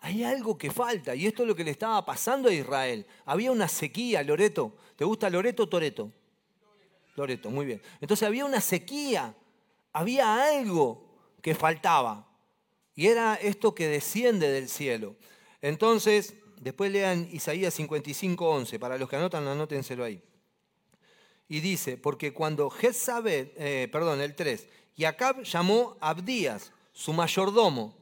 [0.00, 1.14] Hay algo que falta.
[1.14, 3.06] Y esto es lo que le estaba pasando a Israel.
[3.24, 4.76] Había una sequía, Loreto.
[4.94, 6.12] ¿Te gusta Loreto o Toreto?
[7.16, 7.82] Loreto, muy bien.
[8.00, 9.34] Entonces había una sequía.
[9.92, 11.04] Había algo
[11.42, 12.28] que faltaba.
[12.94, 15.16] Y era esto que desciende del cielo.
[15.62, 18.78] Entonces, después lean Isaías 55, 11.
[18.78, 20.22] Para los que anotan, anótenselo ahí.
[21.48, 25.04] Y dice, porque cuando Jezabel, eh, perdón, el 3, y
[25.44, 27.94] llamó a Abdías, su mayordomo.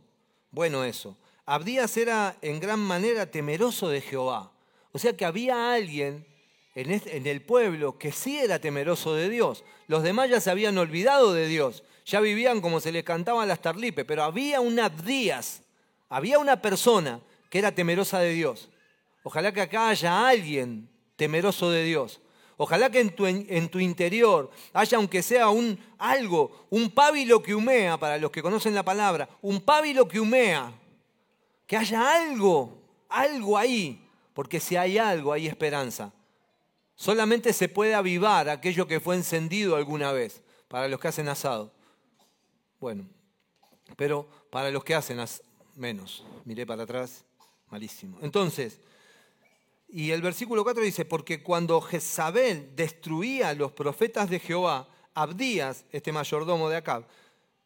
[0.51, 1.17] Bueno, eso.
[1.45, 4.53] Abdías era en gran manera temeroso de Jehová.
[4.93, 6.25] O sea que había alguien
[6.75, 9.65] en, en el pueblo que sí era temeroso de Dios.
[9.89, 11.83] Los demás ya se habían olvidado de Dios.
[12.07, 14.05] Ya vivían como se les cantaban las tarlipes.
[14.05, 15.63] Pero había un Abdías,
[16.09, 17.21] había una persona
[17.55, 18.69] que era temerosa de Dios.
[19.23, 22.21] Ojalá que acá haya alguien temeroso de Dios.
[22.57, 27.55] Ojalá que en tu, en tu, interior haya, aunque sea un algo, un pábilo que
[27.55, 30.73] humea, para los que conocen la palabra, un pábilo que humea,
[31.65, 36.13] que haya algo, algo ahí, porque si hay algo, hay esperanza.
[36.97, 41.73] Solamente se puede avivar aquello que fue encendido alguna vez, para los que hacen asado.
[42.81, 43.07] Bueno,
[43.97, 45.21] pero para los que hacen
[45.77, 46.25] menos.
[46.45, 47.25] Miré para atrás,
[47.75, 48.19] malísimo.
[48.23, 48.79] Entonces,
[49.89, 55.85] y el versículo 4 dice, porque cuando Jezabel destruía a los profetas de Jehová, Abdías,
[55.91, 57.05] este mayordomo de Acab,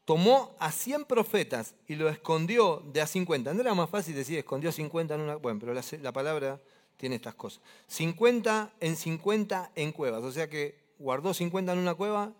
[0.06, 3.52] tomó a 100 profetas y lo escondió de a 50.
[3.52, 5.36] No era más fácil decir escondió 50 en una...
[5.36, 6.58] Bueno, pero la, la palabra
[6.96, 7.60] tiene estas cosas.
[7.88, 10.24] 50 en 50 en cuevas.
[10.24, 12.32] O sea que guardó 50 en una cueva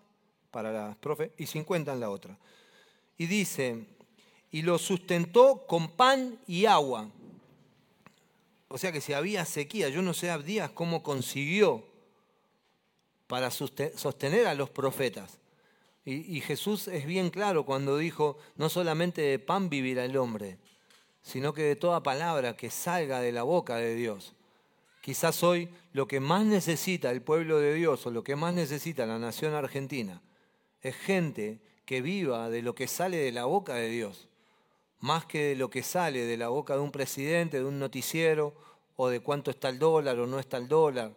[0.49, 2.35] para las profes y 50 en la otra.
[3.15, 3.85] Y dice,
[4.49, 7.09] y lo sustentó con pan y agua.
[8.69, 11.85] O sea que si había sequía, yo no sé Abdías cómo consiguió
[13.27, 15.39] para sostener a los profetas.
[16.05, 20.57] Y, Jesús es bien claro cuando dijo, no solamente de pan vivirá el hombre,
[21.21, 24.33] sino que de toda palabra que salga de la boca de Dios.
[25.01, 29.05] Quizás hoy lo que más necesita el pueblo de Dios o lo que más necesita
[29.05, 30.23] la nación argentina
[30.81, 34.28] es gente que viva de lo que sale de la boca de Dios
[34.99, 38.53] más que de lo que sale de la boca de un presidente, de un noticiero,
[38.95, 41.13] o de cuánto está el dólar o no está el dólar,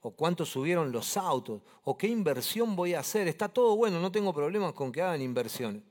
[0.00, 3.28] o cuánto subieron los autos, o qué inversión voy a hacer.
[3.28, 5.82] Está todo bueno, no tengo problemas con que hagan inversiones.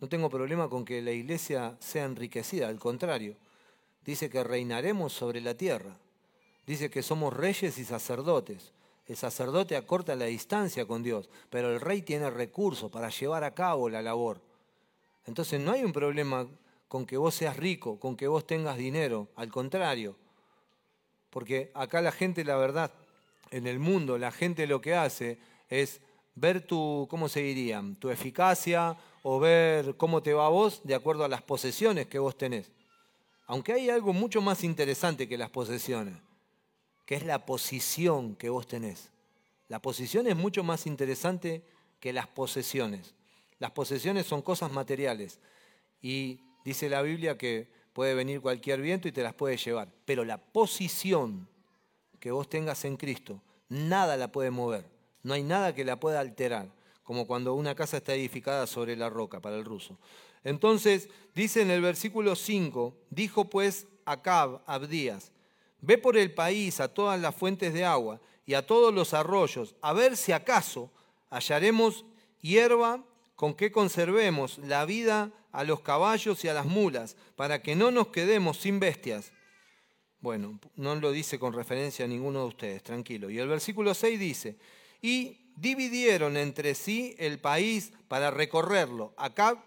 [0.00, 3.36] No tengo problema con que la iglesia sea enriquecida, al contrario.
[4.04, 5.96] Dice que reinaremos sobre la tierra.
[6.66, 8.72] Dice que somos reyes y sacerdotes.
[9.06, 13.54] El sacerdote acorta la distancia con Dios, pero el rey tiene recursos para llevar a
[13.54, 14.40] cabo la labor.
[15.26, 16.46] Entonces no hay un problema
[16.88, 20.16] con que vos seas rico, con que vos tengas dinero, al contrario.
[21.30, 22.92] Porque acá la gente, la verdad,
[23.50, 26.00] en el mundo, la gente lo que hace es
[26.34, 27.82] ver tu, ¿cómo se diría?
[27.98, 32.18] Tu eficacia o ver cómo te va a vos de acuerdo a las posesiones que
[32.18, 32.70] vos tenés.
[33.46, 36.14] Aunque hay algo mucho más interesante que las posesiones,
[37.04, 39.10] que es la posición que vos tenés.
[39.68, 41.62] La posición es mucho más interesante
[42.00, 43.14] que las posesiones.
[43.64, 45.40] Las posesiones son cosas materiales
[46.02, 49.88] y dice la Biblia que puede venir cualquier viento y te las puede llevar.
[50.04, 51.48] Pero la posición
[52.20, 54.84] que vos tengas en Cristo, nada la puede mover.
[55.22, 56.68] No hay nada que la pueda alterar,
[57.04, 59.96] como cuando una casa está edificada sobre la roca para el ruso.
[60.42, 65.32] Entonces, dice en el versículo 5, dijo pues Acab, Abdías,
[65.80, 69.74] ve por el país a todas las fuentes de agua y a todos los arroyos,
[69.80, 70.90] a ver si acaso
[71.30, 72.04] hallaremos
[72.42, 73.02] hierba
[73.36, 77.90] con que conservemos la vida a los caballos y a las mulas, para que no
[77.90, 79.32] nos quedemos sin bestias.
[80.20, 83.30] Bueno, no lo dice con referencia a ninguno de ustedes, tranquilo.
[83.30, 84.56] Y el versículo 6 dice,
[85.02, 89.12] y dividieron entre sí el país para recorrerlo.
[89.16, 89.58] Acab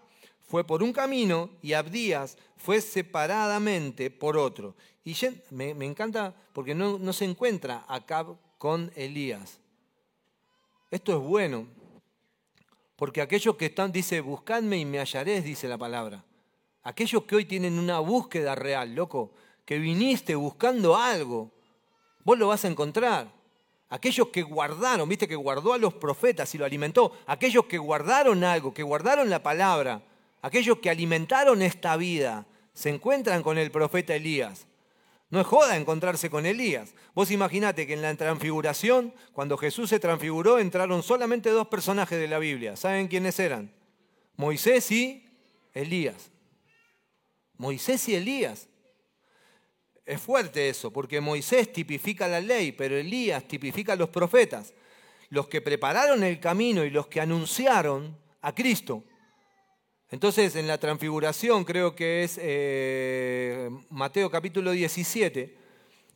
[0.46, 4.74] fue por un camino y Abdías fue separadamente por otro.
[5.04, 5.16] Y
[5.50, 9.60] me, encanta porque no se encuentra Acab con Elías.
[10.90, 11.68] Esto es bueno,
[12.98, 16.24] porque aquellos que están, dice, buscadme y me hallaréis, dice la palabra.
[16.82, 19.30] Aquellos que hoy tienen una búsqueda real, loco,
[19.64, 21.52] que viniste buscando algo,
[22.24, 23.30] vos lo vas a encontrar.
[23.88, 27.12] Aquellos que guardaron, viste que guardó a los profetas y lo alimentó.
[27.28, 30.02] Aquellos que guardaron algo, que guardaron la palabra.
[30.42, 34.66] Aquellos que alimentaron esta vida, se encuentran con el profeta Elías.
[35.30, 36.94] No es joda encontrarse con Elías.
[37.14, 42.28] Vos imaginate que en la transfiguración, cuando Jesús se transfiguró, entraron solamente dos personajes de
[42.28, 42.76] la Biblia.
[42.76, 43.70] ¿Saben quiénes eran?
[44.36, 45.24] Moisés y
[45.74, 46.30] Elías.
[47.58, 48.68] Moisés y Elías.
[50.06, 54.72] Es fuerte eso, porque Moisés tipifica la ley, pero Elías tipifica a los profetas,
[55.28, 59.04] los que prepararon el camino y los que anunciaron a Cristo.
[60.10, 65.54] Entonces, en la transfiguración, creo que es eh, Mateo capítulo 17,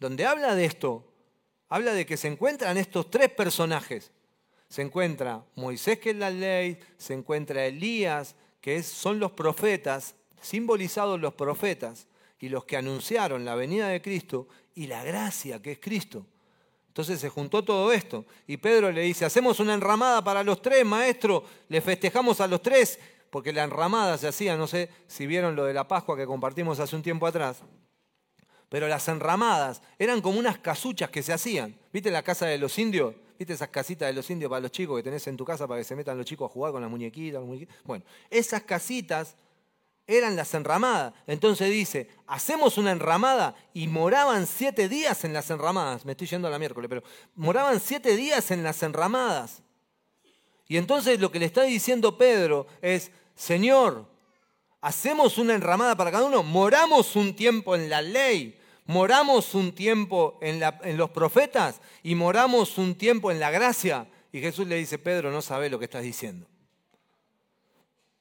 [0.00, 1.04] donde habla de esto,
[1.68, 4.10] habla de que se encuentran estos tres personajes.
[4.68, 11.20] Se encuentra Moisés, que es la ley, se encuentra Elías, que son los profetas, simbolizados
[11.20, 12.06] los profetas,
[12.42, 16.26] y los que anunciaron la venida de Cristo y la gracia que es Cristo.
[16.88, 20.84] Entonces se juntó todo esto y Pedro le dice, hacemos una enramada para los tres,
[20.84, 22.98] maestro, le festejamos a los tres,
[23.32, 26.78] porque la enramada se hacía, no sé si vieron lo de la Pascua que compartimos
[26.80, 27.62] hace un tiempo atrás,
[28.68, 31.74] pero las enramadas eran como unas casuchas que se hacían.
[31.94, 33.14] ¿Viste la casa de los indios?
[33.38, 35.80] ¿Viste esas casitas de los indios para los chicos que tenés en tu casa para
[35.80, 37.42] que se metan los chicos a jugar con las muñequitas?
[37.84, 39.34] Bueno, esas casitas
[40.06, 41.14] eran las enramadas.
[41.26, 46.04] Entonces dice, hacemos una enramada y moraban siete días en las enramadas.
[46.04, 47.02] Me estoy yendo a la miércoles, pero
[47.34, 49.62] moraban siete días en las enramadas.
[50.68, 53.10] Y entonces lo que le está diciendo Pedro es,
[53.42, 54.06] Señor,
[54.80, 60.38] hacemos una enramada para cada uno, moramos un tiempo en la ley, moramos un tiempo
[60.40, 60.60] en,
[60.96, 64.06] los profetas y moramos un tiempo en la gracia.
[64.30, 66.46] Y Jesús le dice, Pedro, no sabe lo que estás diciendo.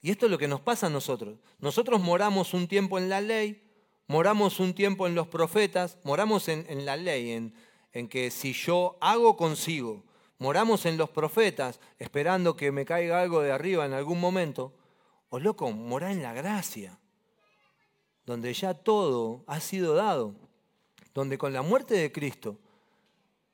[0.02, 1.38] Y esto es lo que nos pasa a nosotros.
[1.60, 3.62] Nosotros moramos un tiempo en la ley,
[4.08, 7.54] moramos un tiempo en los profetas, moramos en, la ley,
[7.94, 10.04] en que si yo hago, consigo.
[10.40, 14.74] Moramos en los profetas, esperando que me caiga algo de arriba en algún momento.
[15.34, 17.00] O loco, morá en la gracia,
[18.26, 20.36] donde ya todo ha sido dado,
[21.13, 22.60] donde con la muerte de Cristo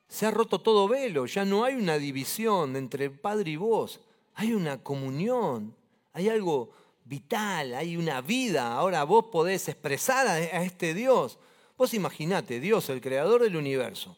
[0.07, 4.01] se ha roto todo velo, ya no hay una división entre Padre y vos,
[4.33, 5.75] hay una comunión,
[6.13, 6.71] hay algo
[7.05, 8.73] vital, hay una vida.
[8.73, 11.37] Ahora vos podés expresar a, este Dios.
[11.77, 14.17] Vos imaginate, Dios, el creador del universo,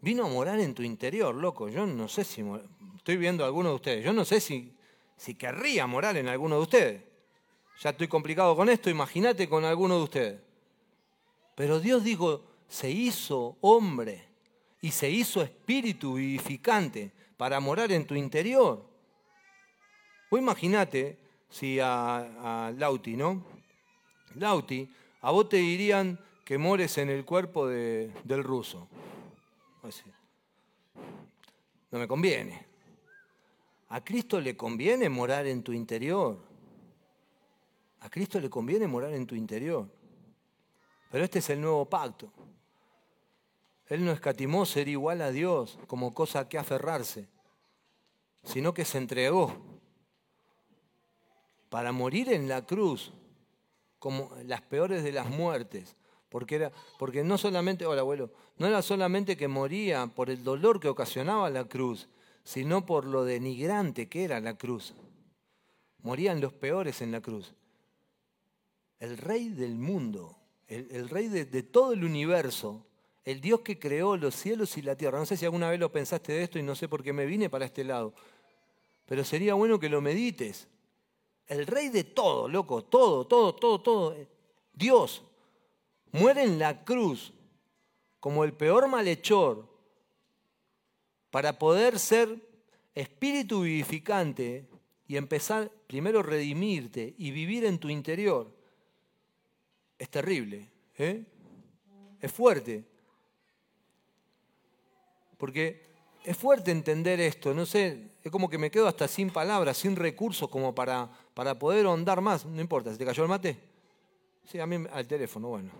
[0.00, 1.68] vino a morar en tu interior, loco.
[1.68, 2.42] Yo no sé si,
[2.96, 4.74] estoy viendo a alguno de ustedes, yo no sé si,
[5.16, 7.02] si querría morar en alguno de ustedes.
[7.80, 10.40] Ya estoy complicado con esto, imagínate con alguno de ustedes.
[11.54, 14.26] Pero Dios dijo, se hizo hombre
[14.80, 18.84] y se hizo espíritu vivificante para morar en tu interior.
[20.30, 23.44] Vos imaginate si a, Lauti, ¿no?
[24.34, 24.88] Lauti,
[25.20, 28.88] a vos te dirían que mores en el cuerpo del ruso.
[31.90, 32.73] No me conviene.
[33.94, 36.36] A Cristo le conviene morar en tu interior.
[38.00, 39.88] A Cristo le conviene morar en tu interior.
[41.12, 42.28] Pero este es el nuevo pacto.
[43.86, 47.28] Él no escatimó ser igual a Dios como cosa a que aferrarse,
[48.42, 49.54] sino que se entregó
[51.68, 53.12] para morir en la cruz
[54.00, 55.94] como las peores de las muertes.
[56.30, 60.80] Porque, era, porque no solamente, hola abuelo, no era solamente que moría por el dolor
[60.80, 62.08] que ocasionaba la cruz,
[62.44, 64.94] sino por lo denigrante que era la cruz.
[66.02, 67.54] Morían los peores en la cruz.
[69.00, 70.36] El rey del mundo,
[70.68, 72.86] el, rey de, de todo el universo,
[73.24, 75.18] el Dios que creó los cielos y la tierra.
[75.18, 77.26] No sé si alguna vez lo pensaste de esto y no sé por qué me
[77.26, 78.14] vine para este lado,
[79.06, 80.68] pero sería bueno que lo medites.
[81.46, 84.16] El rey de todo, loco, todo, todo, todo, todo.
[84.72, 85.22] Dios
[86.12, 87.32] muere en la cruz
[88.20, 89.73] como el peor malhechor
[91.34, 92.28] para poder ser
[92.94, 94.68] espíritu vivificante
[95.08, 98.54] y empezar primero a redimirte y vivir en tu interior.
[99.98, 101.24] Es terrible, ¿eh?
[102.20, 102.84] es fuerte.
[105.36, 105.82] Porque
[106.22, 109.96] es fuerte entender esto, no sé, es como que me quedo hasta sin palabras, sin
[109.96, 112.46] recursos como para, para poder ahondar más.
[112.46, 113.58] No importa, ¿se te cayó el mate?
[114.44, 115.72] Sí, a mí al teléfono, bueno.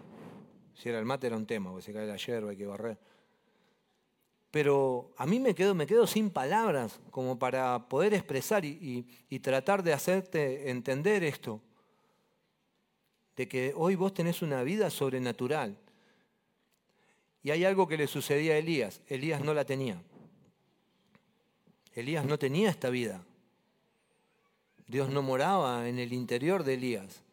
[0.74, 3.13] Si era el mate era un tema, porque se cae la hierba, hay que barrer.
[4.54, 9.40] Pero a mí me quedo, me quedo sin palabras como para poder expresar y, y
[9.40, 11.60] tratar de hacerte entender esto.
[13.34, 15.76] De que hoy vos tenés una vida sobrenatural.
[17.42, 19.00] Y hay algo que le sucedía a Elías.
[19.08, 20.00] Elías no la tenía.
[21.92, 23.24] Elías no tenía esta vida.
[24.86, 27.24] Dios no moraba en el interior de Elías.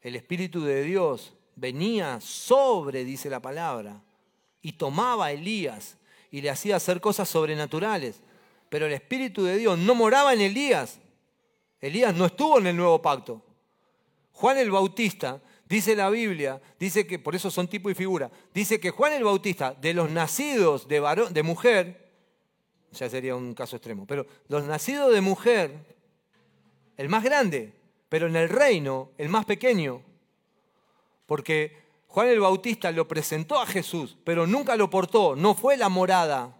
[0.00, 4.00] El Espíritu de Dios venía sobre, dice la palabra,
[4.62, 5.95] y tomaba a Elías
[6.30, 8.20] y le hacía hacer cosas sobrenaturales.
[8.68, 10.98] Pero el Espíritu de Dios no moraba en Elías.
[11.80, 13.42] Elías no estuvo en el nuevo pacto.
[14.32, 18.78] Juan el Bautista, dice la Biblia, dice que, por eso son tipo y figura, dice
[18.78, 21.00] que Juan el Bautista, de los nacidos de,
[21.30, 22.10] de mujer,
[22.92, 25.96] ya sería un caso extremo, pero los nacidos de mujer,
[26.98, 27.72] el más grande,
[28.08, 30.02] pero en el reino, el más pequeño,
[31.24, 31.85] porque
[32.16, 36.56] Juan el Bautista lo presentó a Jesús, pero nunca lo portó, no fue la morada.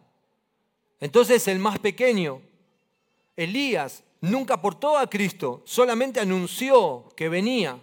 [1.00, 2.42] Entonces el más pequeño,
[3.36, 7.80] Elías, nunca portó a Cristo, solamente anunció que venía.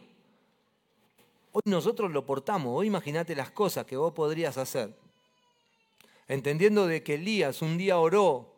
[1.52, 4.96] Hoy nosotros lo portamos, hoy imagínate las cosas que vos podrías hacer.
[6.28, 8.54] Entendiendo de que Elías un día oró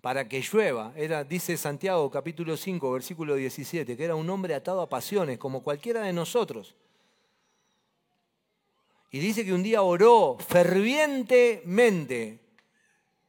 [0.00, 0.92] para que llueva.
[0.96, 5.62] Era, dice Santiago capítulo 5, versículo 17, que era un hombre atado a pasiones, como
[5.62, 6.74] cualquiera de nosotros.
[9.14, 12.40] Y dice que un día oró fervientemente,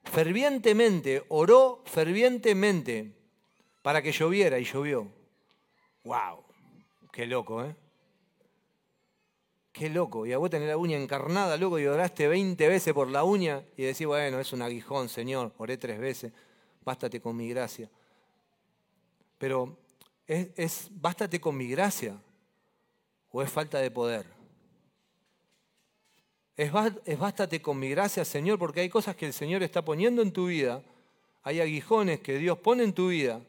[0.04, 3.12] fervientemente, oró fervientemente
[3.84, 5.08] para que lloviera y llovió.
[6.04, 6.44] ¡Wow!
[7.12, 7.76] Qué loco, ¿eh?
[9.72, 10.26] Qué loco.
[10.26, 13.64] Y a vos tenés la uña encarnada, loco, y oraste 20 veces por la uña
[13.78, 16.34] y decís, bueno, es un aguijón, Señor, oré tres veces,
[16.84, 17.92] bástate con mi gracia.
[19.38, 19.78] Pero,
[20.26, 22.20] ¿es, es bástate con mi gracia
[23.30, 24.45] o es falta de poder?
[26.58, 26.72] Es,
[27.20, 30.48] bástate con mi gracia, Señor, porque hay cosas que el Señor está poniendo en tu
[30.48, 30.82] vida,
[31.44, 33.42] hay aguijones que Dios pone en tu vida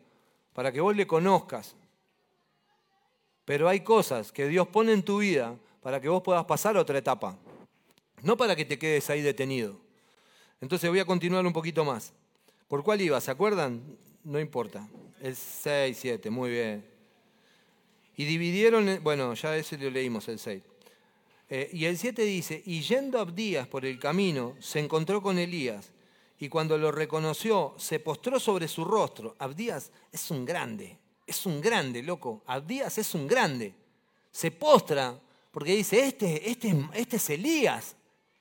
[0.53, 1.77] para que vos le conozcas.
[3.45, 6.81] Pero hay cosas que Dios pone en tu vida para que vos puedas pasar a
[6.81, 7.39] otra etapa,
[8.23, 9.77] no para que te quedes ahí detenido.
[10.61, 12.13] Entonces voy a continuar un poquito más.
[12.67, 13.21] ¿Por cuál iba?
[13.21, 13.83] ¿Se acuerdan?
[14.25, 14.89] No importa.
[15.21, 16.85] El 6, 7, muy bien.
[18.17, 20.63] Y dividieron, bueno, ya ese lo leímos, el 6.
[21.49, 25.93] Eh, y el 7 dice, y yendo Abdías por el camino, se encontró con Elías,
[26.39, 29.35] y cuando lo reconoció, se postró sobre su rostro.
[29.39, 32.43] Abdías es un grande, es un grande, loco.
[32.47, 33.75] Abdías es un grande.
[34.31, 35.19] Se postra
[35.51, 37.97] porque dice, este, este, este es Elías,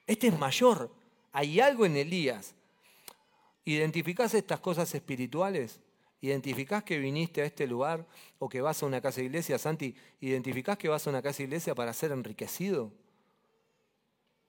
[0.06, 0.92] este es mayor,
[1.32, 2.54] hay algo en Elías.
[3.64, 5.80] ¿Identificás estas cosas espirituales?
[6.22, 8.06] ¿Identificás que viniste a este lugar
[8.40, 9.96] o que vas a una casa de iglesia, Santi?
[10.20, 12.92] ¿Identificás que vas a una casa de iglesia para ser enriquecido?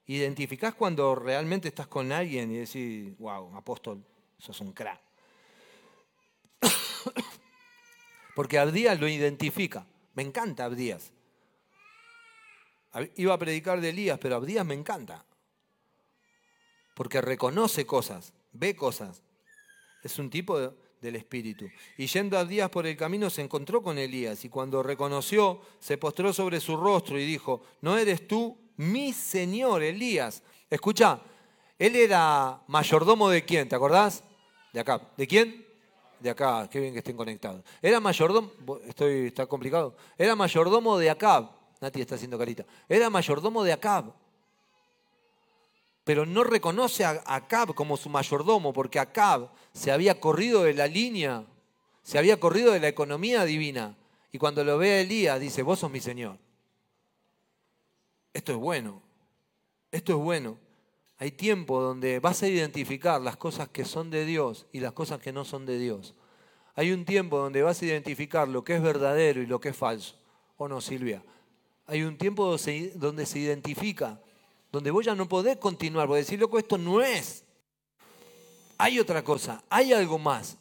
[0.06, 4.04] ¿Identificás cuando realmente estás con alguien y decís, wow, apóstol,
[4.38, 5.00] sos un crack?
[8.36, 9.86] Porque Abdías lo identifica.
[10.14, 11.12] Me encanta Abdías.
[13.16, 15.24] Iba a predicar de Elías, pero Abdías me encanta.
[16.94, 19.22] Porque reconoce cosas, ve cosas.
[20.02, 20.74] Es un tipo
[21.06, 21.66] del espíritu.
[21.96, 25.96] Y yendo a Abdías por el camino se encontró con Elías y cuando reconoció se
[25.96, 30.42] postró sobre su rostro y dijo, ¿no eres tú mi señor Elías?
[30.68, 31.20] Escucha,
[31.78, 34.24] él era mayordomo de quién, ¿te acordás?
[34.72, 35.00] De acá.
[35.16, 35.64] ¿De quién?
[36.18, 37.62] De acá, qué bien que estén conectados.
[37.80, 38.50] Era mayordomo,
[38.86, 39.96] estoy, está complicado.
[40.18, 41.50] Era mayordomo de Acab.
[41.80, 42.64] Nati está haciendo carita.
[42.88, 44.12] Era mayordomo de Acab.
[46.06, 50.86] Pero no reconoce a Acab como su mayordomo, porque Acab se había corrido de la
[50.86, 51.44] línea,
[52.04, 53.96] se había corrido de la economía divina.
[54.30, 56.38] Y cuando lo ve a Elías, dice, vos sos mi Señor.
[58.32, 59.02] Esto es bueno,
[59.90, 60.58] esto es bueno.
[61.18, 65.18] Hay tiempo donde vas a identificar las cosas que son de Dios y las cosas
[65.20, 66.14] que no son de Dios.
[66.76, 69.76] Hay un tiempo donde vas a identificar lo que es verdadero y lo que es
[69.76, 70.14] falso.
[70.56, 71.24] ¿O no, Silvia?
[71.88, 72.56] Hay un tiempo
[72.94, 74.20] donde se identifica
[74.76, 77.44] donde vos ya no podés continuar, vos decir, loco, esto no es.
[78.76, 80.58] Hay otra cosa, hay algo más,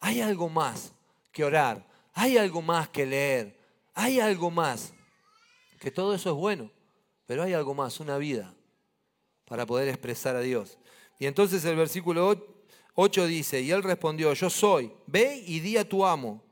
[0.00, 0.94] hay algo más
[1.30, 3.54] que orar, hay algo más que leer,
[3.92, 4.94] hay algo más,
[5.78, 6.70] que todo eso es bueno,
[7.26, 8.54] pero hay algo más, una vida
[9.44, 10.78] para poder expresar a Dios.
[11.18, 12.34] Y entonces el versículo
[12.94, 16.42] 8 dice, y él respondió, yo soy, ve y di a tu amo,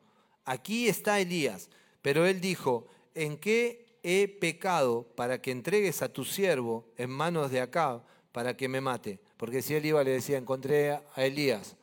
[0.45, 1.71] aquí está Elías.
[2.03, 7.51] Pero él dijo, ¿en qué he pecado para que entregues a tu siervo en manos
[7.51, 9.19] de Acab para que me mate.
[9.37, 11.77] Porque si él iba le decía, encontré a Elías,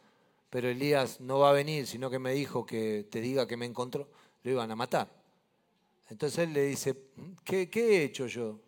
[0.50, 3.66] pero Elías no va a venir, sino que me dijo que te diga que me
[3.66, 4.08] encontró,
[4.44, 5.10] lo iban a matar.
[6.10, 6.96] Entonces él le dice,
[7.44, 8.60] ¿qué, qué he hecho yo?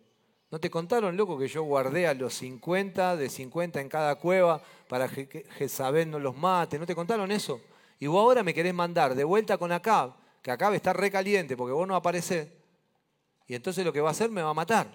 [0.50, 4.62] ¿No te contaron, loco, que yo guardé a los 50, de 50 en cada cueva,
[4.88, 6.78] para que Jezabel no los mate?
[6.78, 7.60] ¿No te contaron eso?
[8.00, 11.72] Y vos ahora me querés mandar de vuelta con Acab, que Acab está recaliente porque
[11.72, 12.48] vos no aparecés,
[13.48, 14.94] y entonces lo que va a hacer me va a matar.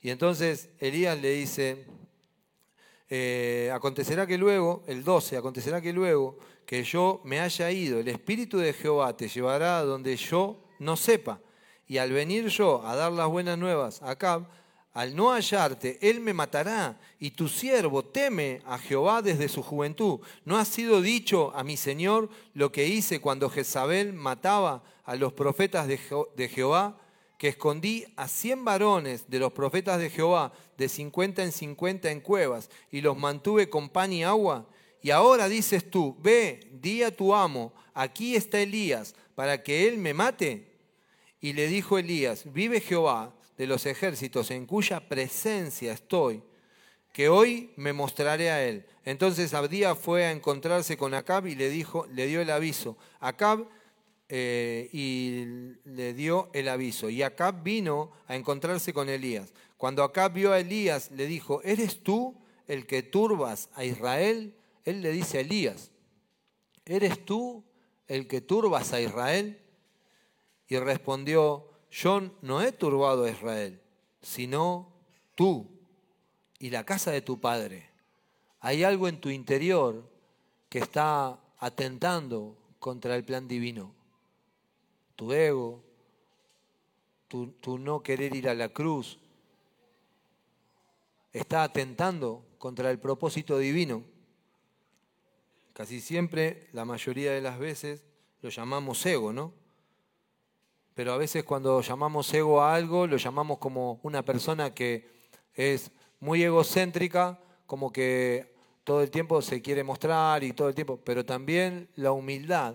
[0.00, 1.86] Y entonces Elías le dice,
[3.08, 8.08] eh, acontecerá que luego, el 12, acontecerá que luego que yo me haya ido, el
[8.08, 11.40] Espíritu de Jehová te llevará a donde yo no sepa.
[11.86, 14.48] Y al venir yo a dar las buenas nuevas a Acab,
[14.92, 20.18] al no hallarte, él me matará, y tu siervo teme a Jehová desde su juventud.
[20.44, 25.32] ¿No ha sido dicho a mi Señor lo que hice cuando Jezabel mataba a los
[25.32, 26.99] profetas de Jehová?
[27.40, 32.20] Que escondí a cien varones de los profetas de Jehová, de cincuenta en cincuenta en
[32.20, 34.68] cuevas, y los mantuve con pan y agua.
[35.00, 39.96] Y ahora dices tú, ve, di a tu amo, aquí está Elías, para que él
[39.96, 40.70] me mate.
[41.40, 46.42] Y le dijo Elías, vive Jehová de los ejércitos, en cuya presencia estoy,
[47.10, 48.84] que hoy me mostraré a él.
[49.06, 52.98] Entonces Abdía fue a encontrarse con Acab y le dijo, le dio el aviso.
[53.18, 53.66] Acab
[54.32, 57.10] eh, y le dio el aviso.
[57.10, 59.52] Y Acab vino a encontrarse con Elías.
[59.76, 62.36] Cuando Acab vio a Elías, le dijo, ¿eres tú
[62.68, 64.54] el que turbas a Israel?
[64.84, 65.90] Él le dice a Elías,
[66.84, 67.64] ¿eres tú
[68.06, 69.60] el que turbas a Israel?
[70.68, 73.80] Y respondió, yo no he turbado a Israel,
[74.22, 74.92] sino
[75.34, 75.66] tú
[76.60, 77.90] y la casa de tu padre.
[78.60, 80.08] Hay algo en tu interior
[80.68, 83.98] que está atentando contra el plan divino
[85.20, 85.84] tu ego,
[87.28, 89.18] tu, no querer ir a la cruz,
[91.30, 94.02] está atentando contra el propósito divino.
[95.74, 98.02] Casi siempre, la mayoría de las veces,
[98.40, 99.52] lo llamamos ego, ¿no?
[100.94, 105.06] Pero a veces cuando llamamos ego a algo, lo llamamos como una persona que
[105.52, 108.54] es muy egocéntrica, como que
[108.84, 112.74] todo el tiempo se quiere mostrar y todo el tiempo, pero también la humildad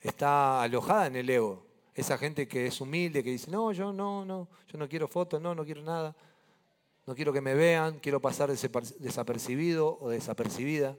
[0.00, 1.66] está alojada en el ego.
[1.94, 5.40] Esa gente que es humilde, que dice, no, yo no, no, yo no quiero fotos,
[5.40, 6.16] no, no quiero nada,
[7.06, 10.96] no quiero que me vean, quiero pasar desapercibido o desapercibida.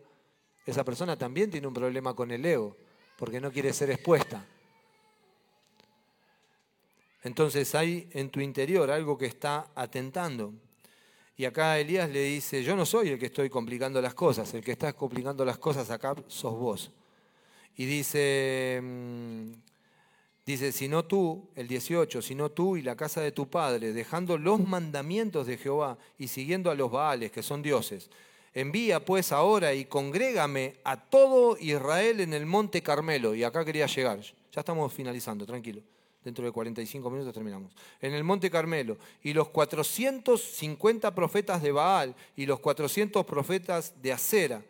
[0.65, 2.75] Esa persona también tiene un problema con el ego,
[3.17, 4.45] porque no quiere ser expuesta.
[7.23, 10.53] Entonces hay en tu interior algo que está atentando.
[11.37, 14.63] Y acá Elías le dice, yo no soy el que estoy complicando las cosas, el
[14.63, 16.91] que está complicando las cosas acá sos vos.
[17.75, 19.51] Y dice, mm,
[20.45, 23.93] dice, si no tú, el 18, si no tú y la casa de tu padre,
[23.93, 28.09] dejando los mandamientos de Jehová y siguiendo a los Baales, que son dioses,
[28.53, 33.33] envía pues ahora y congrégame a todo Israel en el monte Carmelo.
[33.33, 35.81] Y acá quería llegar, ya estamos finalizando, tranquilo.
[36.23, 37.73] Dentro de 45 minutos terminamos.
[37.99, 38.97] En el monte Carmelo.
[39.23, 44.61] Y los 450 profetas de Baal y los 400 profetas de Acera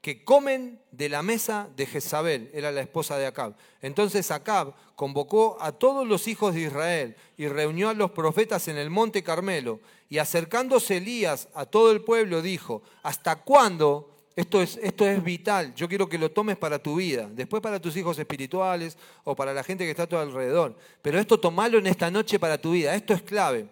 [0.00, 3.54] que comen de la mesa de Jezabel, era la esposa de Acab.
[3.82, 8.78] Entonces Acab convocó a todos los hijos de Israel y reunió a los profetas en
[8.78, 9.80] el monte Carmelo.
[10.08, 14.06] Y acercándose Elías a todo el pueblo dijo, ¿hasta cuándo?
[14.36, 17.80] Esto es, esto es vital, yo quiero que lo tomes para tu vida, después para
[17.80, 20.76] tus hijos espirituales o para la gente que está a tu alrededor.
[21.02, 23.68] Pero esto tomalo en esta noche para tu vida, esto es clave.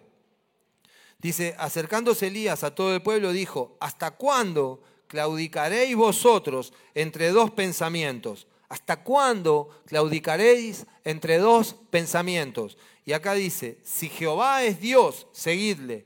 [1.17, 8.47] Dice, acercándose Elías a todo el pueblo, dijo, ¿hasta cuándo claudicaréis vosotros entre dos pensamientos?
[8.69, 12.77] ¿Hasta cuándo claudicaréis entre dos pensamientos?
[13.03, 16.05] Y acá dice, si Jehová es Dios, seguidle.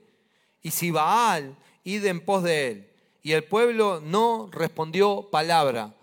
[0.61, 2.89] Y si Baal id en pos de él.
[3.21, 5.93] Y el pueblo no respondió palabra.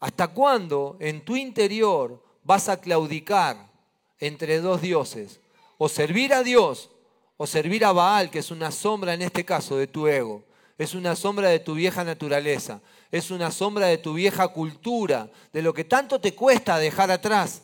[0.00, 3.70] ¿Hasta cuándo en tu interior vas a claudicar
[4.18, 5.40] entre dos dioses?
[5.78, 6.90] O servir a Dios
[7.36, 10.42] o servir a Baal, que es una sombra en este caso de tu ego.
[10.76, 12.80] Es una sombra de tu vieja naturaleza.
[13.10, 17.62] Es una sombra de tu vieja cultura, de lo que tanto te cuesta dejar atrás.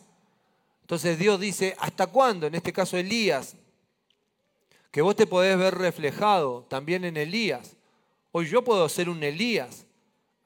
[0.83, 2.47] Entonces Dios dice, ¿hasta cuándo?
[2.47, 3.57] En este caso Elías,
[4.91, 7.77] que vos te podés ver reflejado también en Elías.
[8.33, 9.87] Hoy yo puedo ser un Elías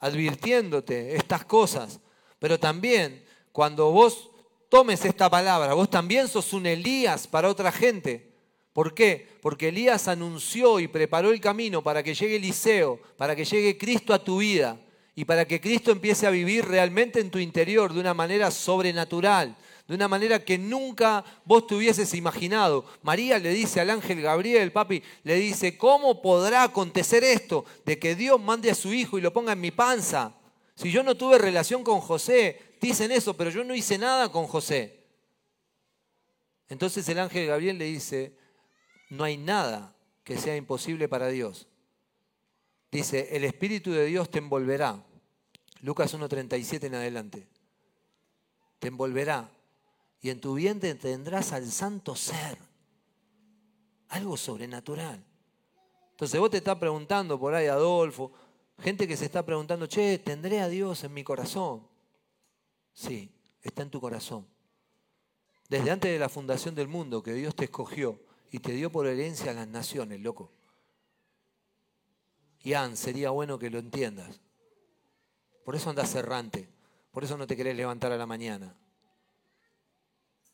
[0.01, 2.01] advirtiéndote estas cosas,
[2.39, 4.31] pero también cuando vos
[4.69, 8.34] tomes esta palabra, vos también sos un Elías para otra gente.
[8.75, 9.29] ¿Por qué?
[9.41, 14.13] Porque Elías anunció y preparó el camino para que llegue Eliseo, para que llegue Cristo
[14.13, 14.77] a tu vida
[15.15, 19.57] y para que Cristo empiece a vivir realmente en tu interior de una manera sobrenatural,
[19.87, 22.85] de una manera que nunca vos te hubieses imaginado.
[23.03, 28.17] María le dice al ángel Gabriel, papi, le dice, ¿cómo podrá acontecer esto de que
[28.17, 30.35] Dios mande a su hijo y lo ponga en mi panza?
[30.75, 34.49] Si yo no tuve relación con José, dicen eso, pero yo no hice nada con
[34.49, 35.05] José.
[36.69, 38.44] Entonces el ángel Gabriel le dice,
[39.17, 39.95] no hay nada
[40.25, 41.69] que sea imposible para Dios.
[42.91, 45.05] Dice, el Espíritu de Dios te envolverá.
[45.81, 47.49] Lucas 1.37 en adelante.
[48.79, 49.51] Te envolverá
[50.21, 52.57] y en tu vientre tendrás al santo ser.
[54.09, 55.23] Algo sobrenatural.
[56.13, 58.33] Entonces vos te estás preguntando por ahí, Adolfo,
[58.79, 61.87] gente que se está preguntando, che, ¿tendré a Dios en mi corazón?
[62.93, 64.47] Sí, está en tu corazón.
[65.69, 68.21] Desde antes de la fundación del mundo que Dios te escogió
[68.55, 70.53] y te dio por herencia a las naciones, loco.
[72.61, 74.41] Ian, sería bueno que lo entiendas.
[75.65, 76.69] Por eso andas errante,
[77.11, 78.73] por eso no te querés levantar a la mañana.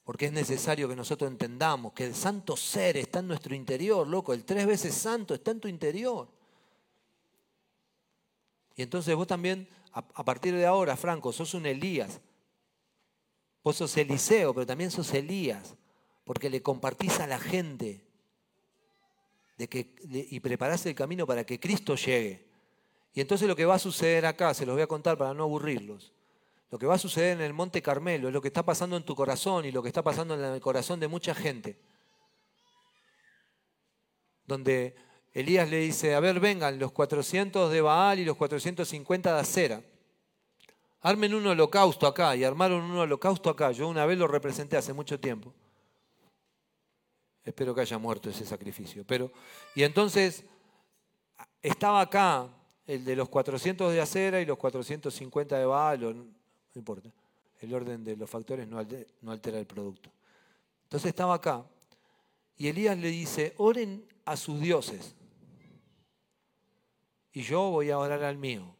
[0.02, 4.32] Porque es necesario que nosotros entendamos que el santo ser está en nuestro interior, loco.
[4.32, 6.26] El tres veces santo está en tu interior.
[8.76, 12.18] Y entonces vos también, a partir de ahora, Franco, sos un Elías.
[13.62, 15.76] Vos sos Eliseo, pero también sos Elías.
[16.30, 18.04] Porque le compartís a la gente
[19.58, 22.46] y preparás el camino para que Cristo llegue.
[23.12, 25.42] Y entonces lo que va a suceder acá, se los voy a contar para no
[25.42, 26.12] aburrirlos.
[26.70, 29.02] Lo que va a suceder en el Monte Carmelo es lo que está pasando en
[29.02, 31.80] tu corazón y lo que está pasando en el corazón de mucha gente.
[34.46, 34.94] Donde
[35.32, 39.82] Elías le dice, a ver, vengan los 400 de Baal y los 450 de Acera.
[41.00, 43.72] Armen un holocausto acá y armaron un holocausto acá.
[43.72, 45.52] Yo una vez lo representé hace mucho tiempo.
[47.50, 49.04] Espero que haya muerto ese sacrificio.
[49.04, 49.32] Pero,
[49.74, 50.44] y entonces
[51.60, 52.48] estaba acá
[52.86, 56.32] el de los 400 de acera y los 450 de Baal, no
[56.76, 57.10] importa.
[57.58, 60.12] El orden de los factores no altera el producto.
[60.84, 61.64] Entonces estaba acá
[62.56, 65.16] y Elías le dice, oren a sus dioses
[67.32, 68.76] y yo voy a orar al mío.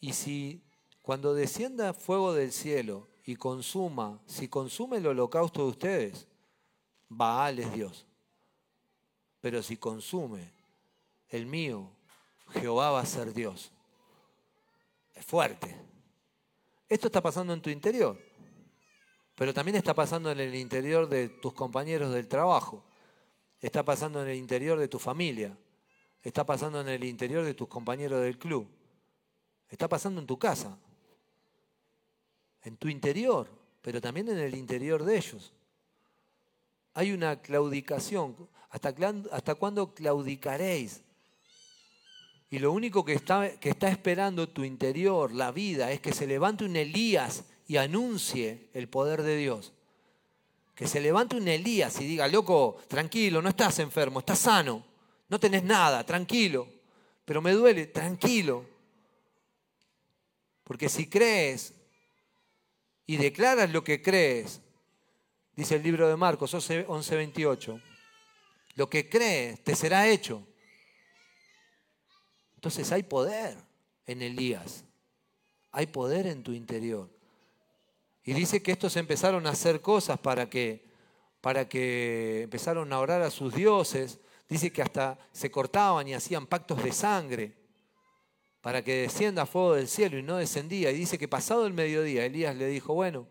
[0.00, 0.62] Y si
[1.00, 6.26] cuando descienda fuego del cielo y consuma, si consume el holocausto de ustedes,
[7.08, 8.06] Baal es Dios.
[9.40, 10.50] Pero si consume
[11.28, 11.90] el mío,
[12.50, 13.70] Jehová va a ser Dios.
[15.14, 15.74] Es fuerte.
[16.88, 18.18] Esto está pasando en tu interior,
[19.34, 22.84] pero también está pasando en el interior de tus compañeros del trabajo,
[23.60, 25.56] está pasando en el interior de tu familia,
[26.22, 28.68] está pasando en el interior de tus compañeros del club,
[29.68, 30.78] está pasando en tu casa,
[32.64, 33.48] en tu interior,
[33.82, 35.52] pero también en el interior de ellos.
[36.94, 38.36] Hay una claudicación.
[38.70, 41.02] ¿Hasta, cuándo claudicaréis?
[42.50, 46.26] Y lo único que está, que está esperando tu interior, la vida, es que se
[46.26, 49.72] levante un Elías y anuncie el poder de Dios.
[50.74, 54.84] Que se levante un Elías y diga, loco, tranquilo, no estás enfermo, estás sano,
[55.28, 56.66] no tenés nada, tranquilo,
[57.24, 58.66] pero me duele, tranquilo.
[60.64, 61.73] Porque si crees
[63.06, 64.60] y declaras lo que crees,
[65.56, 67.80] dice el libro de Marcos 11:28,
[68.76, 70.46] lo que crees te será hecho.
[72.54, 73.56] Entonces hay poder
[74.06, 74.84] en Elías,
[75.70, 77.10] hay poder en tu interior.
[78.24, 80.86] Y dice que estos empezaron a hacer cosas para que,
[81.42, 84.18] para que empezaron a orar a sus dioses.
[84.48, 87.63] Dice que hasta se cortaban y hacían pactos de sangre
[88.64, 90.90] para que descienda fuego del cielo y no descendía.
[90.90, 93.28] Y dice que pasado el mediodía, Elías le dijo, bueno,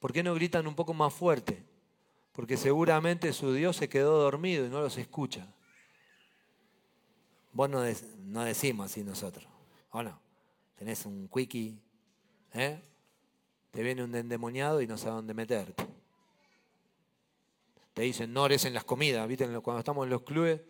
[0.00, 1.62] ¿por qué no gritan un poco más fuerte?
[2.32, 5.46] Porque seguramente su Dios se quedó dormido y no los escucha.
[7.52, 9.46] Vos no, decimos así nosotros,
[9.92, 10.20] ¿o no?
[10.74, 11.78] Tenés un quickie,
[12.52, 12.82] ¿eh?
[13.70, 15.86] Te viene un endemoniado y no sabe dónde meterte.
[17.94, 19.46] te dicen no ores en las comidas, ¿viste?
[19.60, 20.60] Cuando estamos en los clubes,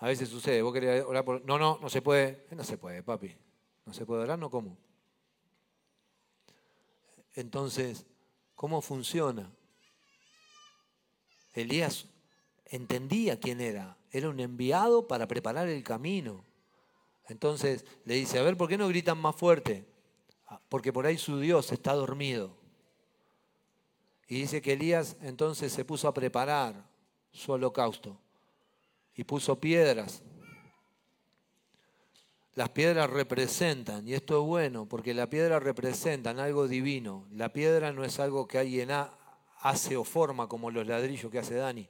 [0.00, 1.44] a veces sucede, vos querés orar por...
[1.44, 2.46] No, no, no se puede.
[2.52, 3.36] No se puede, papi.
[3.84, 4.78] No se puede orar, no como.
[7.34, 8.06] Entonces,
[8.54, 9.52] ¿cómo funciona?
[11.52, 12.06] Elías
[12.64, 13.98] entendía quién era.
[14.10, 16.46] Era un enviado para preparar el camino.
[17.28, 19.86] Entonces le dice, a ver, ¿por qué no gritan más fuerte?
[20.46, 22.56] Ah, porque por ahí su Dios está dormido.
[24.26, 26.88] Y dice que Elías entonces se puso a preparar
[27.32, 28.18] su holocausto
[29.14, 30.22] y puso piedras.
[32.54, 37.26] Las piedras representan, y esto es bueno, porque la piedra representan algo divino.
[37.32, 38.90] La piedra no es algo que alguien
[39.60, 41.88] hace o forma como los ladrillos que hace Dani,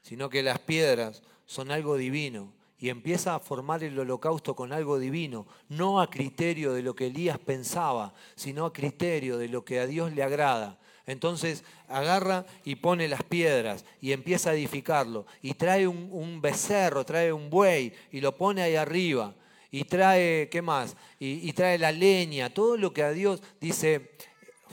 [0.00, 4.98] sino que las piedras son algo divino y empieza a formar el holocausto con algo
[4.98, 9.80] divino, no a criterio de lo que Elías pensaba, sino a criterio de lo que
[9.80, 10.78] a Dios le agrada.
[11.06, 15.26] Entonces agarra y pone las piedras y empieza a edificarlo.
[15.42, 19.34] Y trae un, becerro, trae un buey y lo pone ahí arriba.
[19.70, 20.96] Y trae, ¿qué más?
[21.18, 24.12] Y, trae la leña, todo lo que a Dios dice,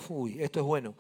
[0.10, 0.96] uy, esto es bueno.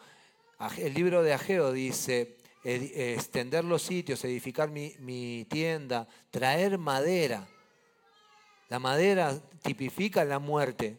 [0.77, 7.47] El libro de Ageo dice, extender los sitios, edificar mi, tienda, traer madera.
[8.69, 10.97] La madera tipifica la muerte,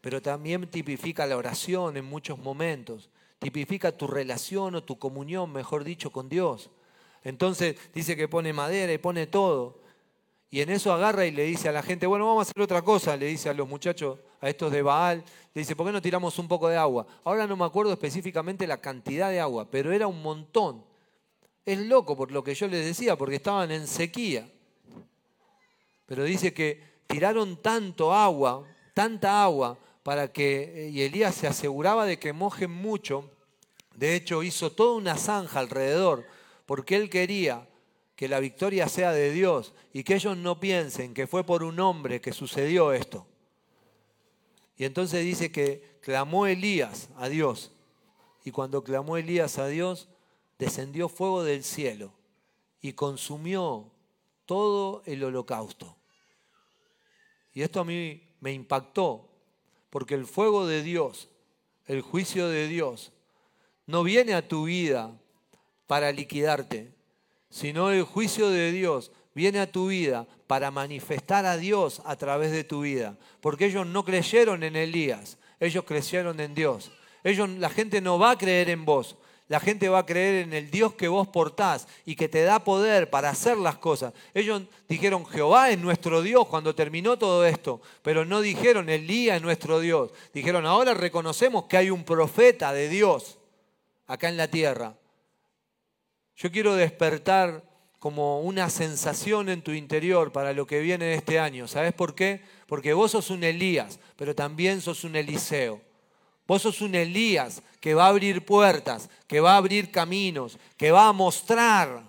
[0.00, 5.84] pero también tipifica la oración en muchos momentos tipifica tu relación o tu comunión, mejor
[5.84, 6.70] dicho, con Dios.
[7.22, 9.80] Entonces dice que pone madera y pone todo.
[10.50, 12.82] Y en eso agarra y le dice a la gente, bueno, vamos a hacer otra
[12.82, 16.00] cosa, le dice a los muchachos, a estos de Baal, le dice, ¿por qué no
[16.00, 17.06] tiramos un poco de agua?
[17.24, 20.84] Ahora no me acuerdo específicamente la cantidad de agua, pero era un montón.
[21.64, 24.48] Es loco por lo que yo les decía, porque estaban en sequía.
[26.06, 28.64] Pero dice que tiraron tanto agua,
[28.94, 29.76] tanta agua,
[30.06, 33.28] para que, y Elías se aseguraba de que mojen mucho,
[33.96, 36.24] de hecho hizo toda una zanja alrededor,
[36.64, 37.68] porque él quería
[38.14, 41.80] que la victoria sea de Dios y que ellos no piensen que fue por un
[41.80, 43.26] hombre que sucedió esto.
[44.76, 47.72] Y entonces dice que clamó Elías a Dios,
[48.44, 50.06] y cuando clamó Elías a Dios,
[50.56, 52.12] descendió fuego del cielo
[52.80, 53.90] y consumió
[54.44, 55.96] todo el holocausto.
[57.52, 59.25] Y esto a mí me impactó,
[59.96, 61.30] porque el fuego de Dios,
[61.86, 63.12] el juicio de Dios,
[63.86, 65.18] no viene a tu vida
[65.86, 66.92] para liquidarte,
[67.48, 72.52] sino el juicio de Dios viene a tu vida para manifestar a Dios a través
[72.52, 73.16] de tu vida.
[73.40, 76.92] Porque ellos no creyeron en Elías, ellos creyeron en Dios.
[77.24, 79.16] Ellos, la gente no va a creer en vos,
[79.48, 82.64] la gente va a creer en el Dios que vos portás y que te da
[82.64, 84.12] poder para hacer las cosas.
[84.34, 89.42] Ellos dijeron, Jehová es nuestro Dios cuando terminó todo esto, pero no dijeron, Elías es
[89.42, 90.10] nuestro Dios.
[90.34, 93.38] Dijeron, ahora reconocemos que hay un profeta de Dios
[94.08, 94.94] acá en la tierra.
[96.36, 97.62] Yo quiero despertar
[98.00, 101.68] como una sensación en tu interior para lo que viene este año.
[101.68, 102.42] ¿Sabes por qué?
[102.66, 105.80] Porque vos sos un Elías, pero también sos un Eliseo.
[106.46, 110.92] Vos sos un Elías que va a abrir puertas, que va a abrir caminos, que
[110.92, 112.04] va a mostrar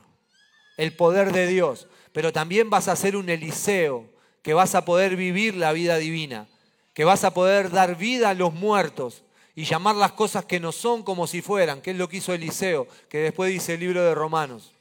[0.77, 1.87] el poder de Dios.
[2.11, 4.09] Pero también vas a ser un Eliseo,
[4.43, 6.47] que vas a poder vivir la vida divina,
[6.93, 9.23] que vas a poder dar vida a los muertos
[9.55, 12.33] y llamar las cosas que no son como si fueran, que es lo que hizo
[12.33, 14.76] Eliseo, que después dice el libro de Romanos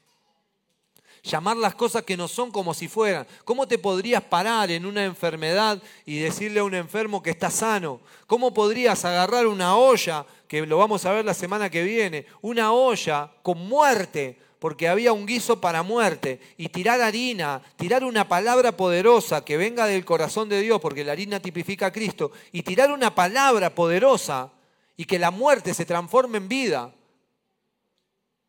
[1.26, 3.26] llamar las cosas que no son como si fueran.
[3.44, 8.00] ¿Cómo te podrías parar en una enfermedad y decirle a un enfermo que está sano?
[8.26, 12.72] ¿Cómo podrías agarrar una olla, que lo vamos a ver la semana que viene, una
[12.72, 14.38] olla con muerte?
[14.58, 19.86] porque había un guiso para muerte, y tirar harina, tirar una palabra poderosa que venga
[19.86, 24.50] del corazón de Dios, porque la harina tipifica a Cristo, y tirar una palabra poderosa
[24.96, 26.92] y que la muerte se transforme en vida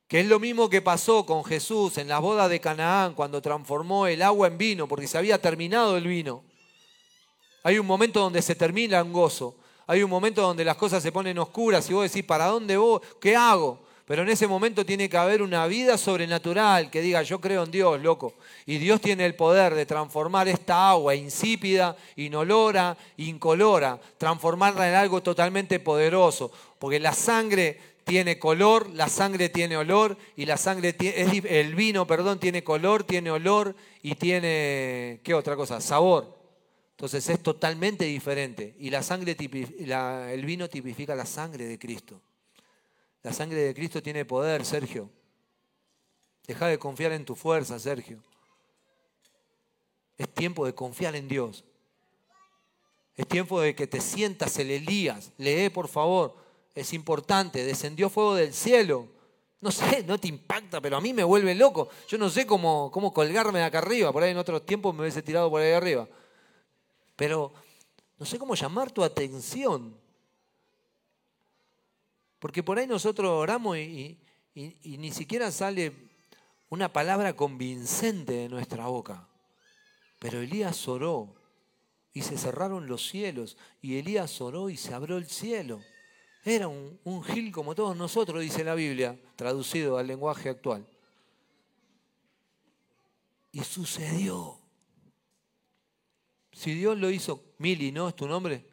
[0.08, 4.08] que es lo mismo que pasó con Jesús en las bodas de Canaán cuando transformó
[4.08, 6.43] el agua en vino, porque se había terminado el vino.
[7.64, 9.55] Hay un momento donde se termina el gozo,
[9.86, 13.01] hay un momento donde las cosas se ponen oscuras y vos decís, ¿para dónde voy?
[13.20, 13.86] ¿Qué hago?
[14.08, 17.72] Pero en ese momento tiene que haber una vida sobrenatural que diga, yo creo en
[17.72, 18.36] Dios, loco.
[18.66, 25.22] Y Dios tiene el poder de transformar esta agua insípida, inolora, incolora, transformarla en algo
[25.22, 26.49] totalmente poderoso.
[26.80, 31.22] Porque la sangre tiene color, la sangre tiene olor y la sangre tiene,
[31.60, 35.82] el vino, perdón, tiene color, tiene olor y tiene ¿qué otra cosa?
[35.82, 36.38] Sabor.
[36.91, 42.22] Entonces es totalmente diferente y la sangre el vino tipifica la sangre de Cristo.
[43.24, 45.10] La sangre de Cristo tiene poder, Sergio.
[46.47, 48.24] Deja de confiar en tu fuerza, Sergio.
[50.18, 51.66] Es tiempo de confiar en Dios.
[53.18, 55.34] Es tiempo de que te sientas el Elías.
[55.38, 56.47] Lee, por favor
[56.78, 59.07] es importante, descendió fuego del cielo
[59.59, 61.89] No sé, no te impacta, pero a mí me vuelve loco.
[62.07, 64.13] Yo no sé cómo, cómo colgarme de acá arriba.
[64.13, 66.07] Por ahí en otros tiempos me hubiese tirado por ahí arriba.
[67.15, 67.51] Pero
[68.19, 69.97] no sé cómo llamar tu atención.
[72.38, 74.19] Porque por ahí nosotros oramos y,
[74.53, 75.91] y ni siquiera sale
[76.69, 79.28] una palabra convincente de nuestra boca.
[80.19, 81.34] Pero Elías oró
[82.13, 85.82] y se cerraron los cielos y Elías oró y se abrió el cielo.
[86.50, 90.88] Era un, gil como todos nosotros, dice la Biblia, traducido al lenguaje actual.
[93.52, 94.58] Y sucedió.
[96.54, 98.08] Si Dios lo hizo, Mili, ¿no?
[98.08, 98.66] ¿Es tu nombre?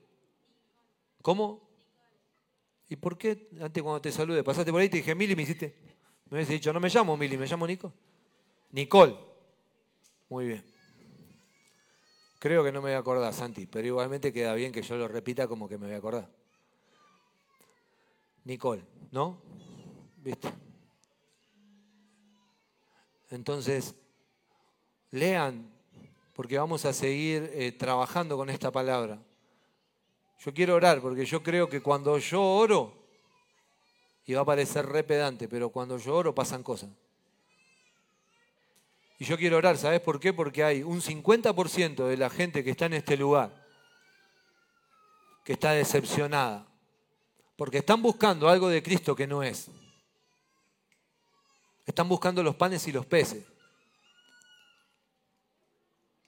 [1.21, 1.69] ¿Cómo?
[2.89, 5.43] ¿Y por qué antes cuando te salude pasaste por ahí y te dije, Mili, me
[5.43, 5.75] hiciste?
[6.31, 7.93] Me hubiese dicho, no me llamo Mili, me llamo Nico.
[8.71, 9.17] Nicole.
[10.29, 10.65] Muy bien.
[12.39, 15.09] Creo que no me voy a acordar, Santi, pero igualmente queda bien que yo lo
[15.09, 16.44] repita como que me voy a acordar.
[18.45, 19.41] Nicole, ¿no?
[20.19, 20.49] ¿Viste?
[23.31, 23.95] Entonces,
[25.11, 25.71] lean,
[26.35, 29.19] porque vamos a seguir eh, trabajando con esta palabra.
[30.39, 32.93] Yo quiero orar, porque yo creo que cuando yo oro,
[34.27, 36.91] y va a parecer re pedante, pero cuando yo oro pasan cosas.
[39.19, 40.33] Y yo quiero orar, ¿sabes por qué?
[40.33, 43.65] Porque hay un 50% de la gente que está en este lugar
[45.45, 46.67] que está decepcionada
[47.57, 49.71] porque están buscando algo de Cristo que no es.
[51.87, 53.45] Están buscando los panes y los peces.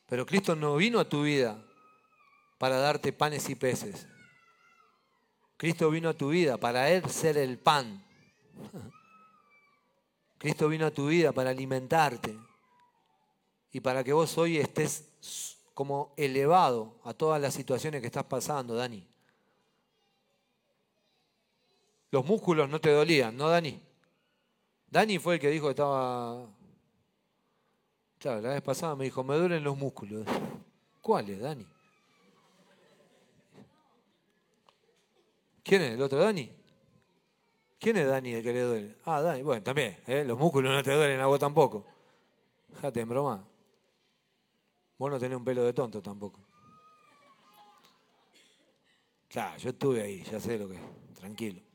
[0.07, 1.61] Pero Cristo no vino a tu vida
[2.59, 4.07] para darte panes y peces.
[5.57, 8.05] Cristo vino a tu vida para Él ser el pan.
[10.39, 12.39] Cristo vino a tu vida para alimentarte
[13.73, 18.75] y para que vos hoy estés como elevado a todas las situaciones que estás pasando,
[18.75, 19.16] Dani.
[22.17, 23.79] Los músculos no te dolían, ¿no, Dani?
[24.89, 26.49] Dani fue el que dijo que estaba...
[28.19, 30.27] Claro, la vez pasada me dijo, me duelen los músculos.
[31.03, 31.67] ¿Cuáles, Dani?
[35.63, 36.51] ¿Quién es el otro Dani?
[37.79, 38.97] ¿Quién es Dani el que le duele?
[39.05, 39.43] Ah, Dani.
[39.43, 40.25] Bueno, también, ¿eh?
[40.25, 41.85] los músculos no te duelen a vos tampoco.
[42.71, 43.47] Déjate en broma.
[44.97, 46.41] Vos no tenés un pelo de tonto tampoco.
[49.29, 50.81] Claro, yo estuve ahí, ya sé lo que
[51.13, 51.66] Tranquilo.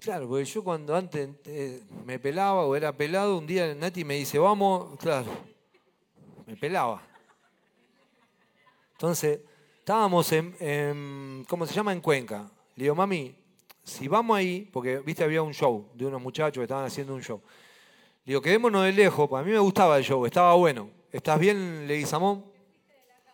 [0.00, 4.14] Claro, porque yo cuando antes eh, me pelaba o era pelado, un día Nati me
[4.14, 5.26] dice, vamos, claro,
[6.46, 7.02] me pelaba.
[8.92, 9.40] Entonces,
[9.78, 11.92] estábamos en, ¿cómo se llama?
[11.92, 12.50] En Cuenca.
[12.76, 13.34] Le digo, mami,
[13.82, 17.22] si vamos ahí, porque, viste, había un show de unos muchachos que estaban haciendo un
[17.22, 17.40] show.
[18.24, 20.90] Le digo, quedémonos de lejos, para mí me gustaba el show, estaba bueno.
[21.10, 22.44] ¿Estás bien, Leguizamón?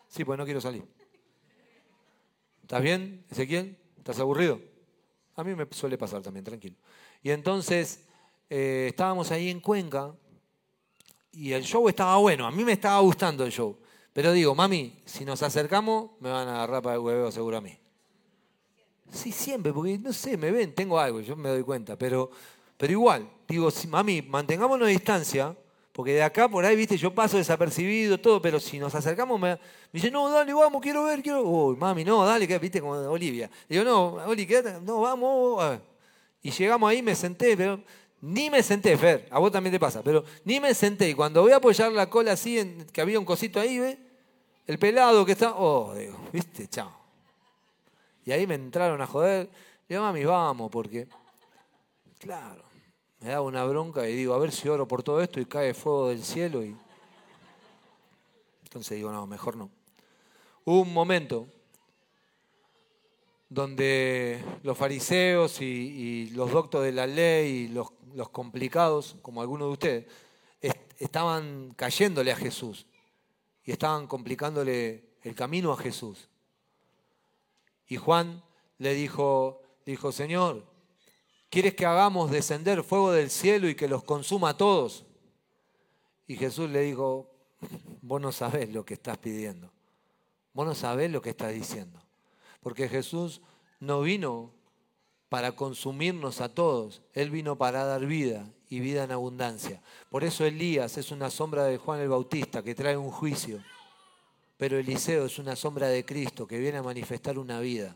[0.09, 0.85] Sí, pues no quiero salir.
[2.63, 3.77] ¿Estás bien, Ezequiel?
[3.99, 4.72] ¿Estás aburrido?
[5.37, 6.77] A mí me suele pasar también, tranquilo.
[7.23, 8.05] Y entonces
[8.51, 10.15] eh, estábamos ahí en Cuenca
[11.33, 13.79] y el show estaba bueno, a mí me estaba gustando el show.
[14.13, 17.61] Pero digo, mami, si nos acercamos, me van a agarrar para el hueveo seguro a
[17.63, 17.79] mí.
[19.11, 22.31] Sí, siempre, porque no sé, me ven, tengo algo, yo me doy cuenta, pero,
[22.77, 25.57] pero igual, digo, mami, mantengámonos a distancia,
[25.93, 29.59] porque de acá por ahí, viste, yo paso desapercibido, todo, pero si nos acercamos, me,
[29.93, 31.43] dice, no, dale, vamos, quiero ver, quiero.
[31.43, 33.51] Uy, mami, no, dale, que viste, como Olivia.
[33.69, 35.81] Digo, no, Oli, quédate, no, vamos.
[36.43, 37.79] Y llegamos ahí, me senté, pero
[38.23, 41.11] ni me senté, Fer, a vos también te pasa, pero ni me senté.
[41.11, 43.99] Y cuando voy a apoyar la cola así, que había un cosito ahí, ¿ves?
[44.67, 46.91] El pelado que está, oh, digo, viste, chao.
[48.25, 49.51] Y ahí me entraron a joder.
[49.87, 51.07] Digo, mami, vamos, porque,
[52.19, 52.72] claro
[53.23, 55.75] me daba una bronca y digo, a ver si oro por todo esto y cae
[55.75, 56.65] fuego del cielo.
[56.65, 56.77] Y...
[58.65, 59.71] Entonces digo, no, mejor no.
[60.65, 61.47] Hubo un momento
[63.49, 67.91] donde los fariseos y, los doctos de la ley y los,
[68.31, 70.07] complicados, como algunos de ustedes,
[70.99, 72.87] estaban cayéndole a Jesús
[73.65, 76.29] y estaban complicándole el camino a Jesús.
[77.87, 78.43] Y Juan
[78.79, 80.72] le dijo, dijo, Señor,
[81.53, 85.05] ¿Quieres que hagamos descender fuego del cielo y que los consuma a todos?
[86.27, 87.31] Y Jesús le dijo,
[88.01, 89.71] vos no sabés lo que estás pidiendo.
[90.55, 92.03] Vos no sabés lo que estás diciendo.
[92.63, 93.43] Porque Jesús
[93.81, 94.55] no vino
[95.29, 97.03] para consumirnos a todos.
[97.13, 99.83] Él vino para dar vida y vida en abundancia.
[100.09, 103.63] Por eso Elías es una sombra de Juan el Bautista que trae un juicio.
[104.57, 107.95] Pero Eliseo es una sombra de Cristo que viene a manifestar una vida.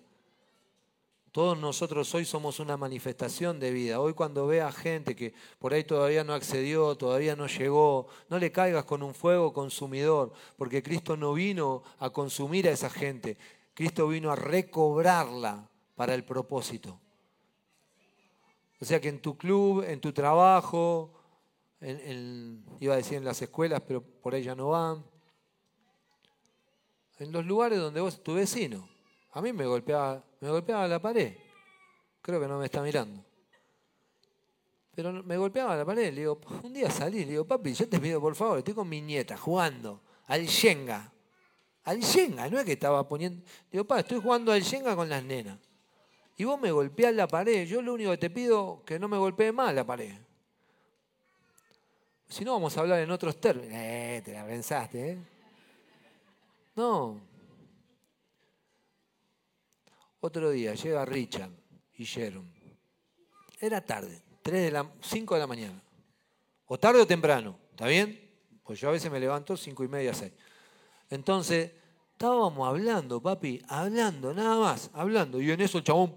[1.37, 4.01] Todos nosotros hoy somos una manifestación de vida.
[4.01, 8.51] Hoy cuando veas gente que por ahí todavía no accedió, todavía no llegó, no le
[8.51, 13.37] caigas con un fuego consumidor, porque Cristo no vino a consumir a esa gente,
[13.75, 16.99] Cristo vino a recobrarla para el propósito.
[18.81, 21.13] O sea que en tu club, en tu trabajo,
[22.81, 25.05] iba a decir en las escuelas, pero por ahí ya no van.
[27.19, 28.89] En los lugares donde vos, tu vecino,
[29.37, 31.37] a mí me golpeaba, me golpeaba la pared.
[32.23, 33.23] Creo que no me está mirando.
[34.95, 36.11] Pero me golpeaba la pared.
[36.11, 38.89] Le digo, un día salí, le digo, papi, yo te pido por favor, estoy con
[38.89, 41.13] mi nieta jugando al Shenga.
[41.85, 43.45] Al Shenga, no es que estaba poniendo.
[43.71, 45.59] Digo, papá, estoy jugando al Shenga con las nenas.
[46.39, 47.67] Y vos me golpeás la pared.
[47.67, 50.15] Yo lo único que te pido que no me golpee más la pared.
[52.27, 53.71] Si no, vamos a hablar en otros términos.
[53.71, 55.19] Eh, te la pensaste, ¿eh?
[56.75, 57.21] No.
[60.27, 61.53] Otro día llega Richard
[61.95, 62.51] y Jerome.
[63.61, 65.81] Era tarde, 3 de la, 5 de la mañana.
[66.67, 68.29] O tarde o temprano, ¿está bien?
[68.65, 70.33] Pues yo a veces me levanto 5 y media, 6.
[71.11, 71.71] Entonces,
[72.11, 75.41] estábamos hablando, papi, hablando, nada más, hablando.
[75.41, 76.13] Y en eso el chabón.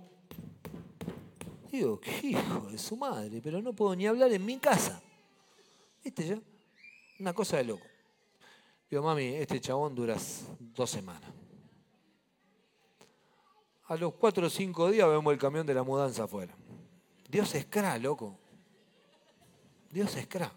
[1.71, 5.03] Digo, qué hijo de su madre, pero no puedo ni hablar en mi casa.
[6.03, 6.39] ¿Viste ya?
[7.19, 7.85] Una cosa de loco.
[8.89, 10.17] Digo, mami, este chabón dura
[10.59, 11.38] dos semanas.
[13.89, 16.53] A los cuatro o cinco días vemos el camión de la mudanza afuera.
[17.27, 18.37] Dios es cra, loco.
[19.89, 20.51] Dios es cra.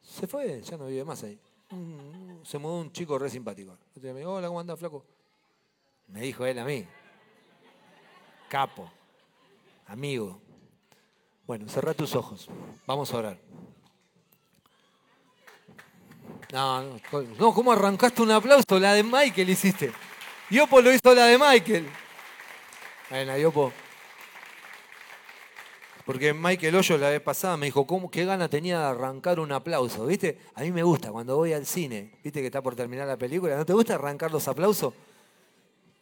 [0.00, 1.38] Se fue, ya no vive más ahí.
[2.44, 3.76] Se mudó un chico re simpático.
[4.00, 5.04] Me dijo, hola, ¿cómo andás, flaco?
[6.06, 6.86] Me dijo él a mí.
[8.48, 8.90] Capo.
[9.86, 10.40] Amigo.
[11.46, 12.48] Bueno, cerrá tus ojos.
[12.86, 13.38] Vamos a orar.
[16.50, 16.82] No,
[17.38, 18.78] no, ¿cómo arrancaste un aplauso?
[18.78, 19.92] La de Michael hiciste.
[20.50, 21.88] Yopo lo hizo la de Michael.
[23.10, 23.72] Bueno, Yopo.
[26.06, 29.52] Porque Michael Hoyo la vez pasada me dijo, ¿cómo, qué gana tenía de arrancar un
[29.52, 30.06] aplauso?
[30.06, 30.38] ¿Viste?
[30.54, 33.56] A mí me gusta cuando voy al cine, ¿viste que está por terminar la película?
[33.56, 34.94] ¿No te gusta arrancar los aplausos?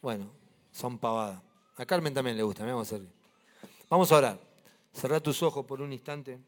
[0.00, 0.30] Bueno,
[0.70, 1.42] son pavadas.
[1.76, 3.10] A Carmen también le gusta, me vamos a servir.
[3.90, 4.40] Vamos a orar.
[4.92, 6.38] Cerrá tus ojos por un instante.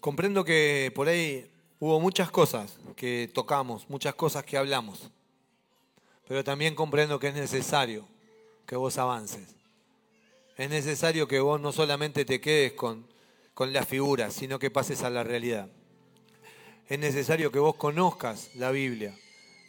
[0.00, 5.10] Comprendo que por ahí hubo muchas cosas que tocamos, muchas cosas que hablamos,
[6.26, 8.06] pero también comprendo que es necesario
[8.66, 9.56] que vos avances.
[10.56, 13.06] Es necesario que vos no solamente te quedes con,
[13.54, 15.68] con la figura, sino que pases a la realidad.
[16.88, 19.16] Es necesario que vos conozcas la Biblia.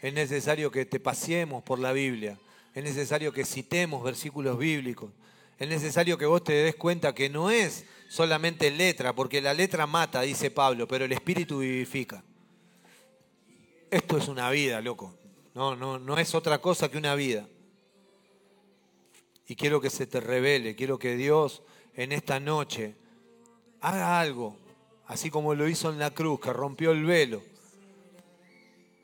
[0.02, 2.38] Es necesario que te paseemos por la Biblia.
[2.76, 5.12] Es necesario que citemos versículos bíblicos.
[5.60, 9.86] Es necesario que vos te des cuenta que no es solamente letra, porque la letra
[9.86, 12.24] mata, dice Pablo, pero el espíritu vivifica.
[13.91, 15.14] Esto es una vida, loco.
[15.53, 17.45] No, no, no es otra cosa que una vida.
[19.47, 21.62] Y quiero que se te revele, quiero que Dios
[21.93, 22.95] en esta noche
[23.82, 24.55] haga algo,
[25.07, 27.43] así como lo hizo en la cruz, que rompió el velo.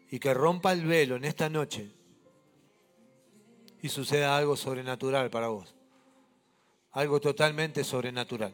[0.09, 1.91] Y que rompa el velo en esta noche
[3.81, 5.74] y suceda algo sobrenatural para vos.
[6.95, 8.53] Algo totalmente sobrenatural.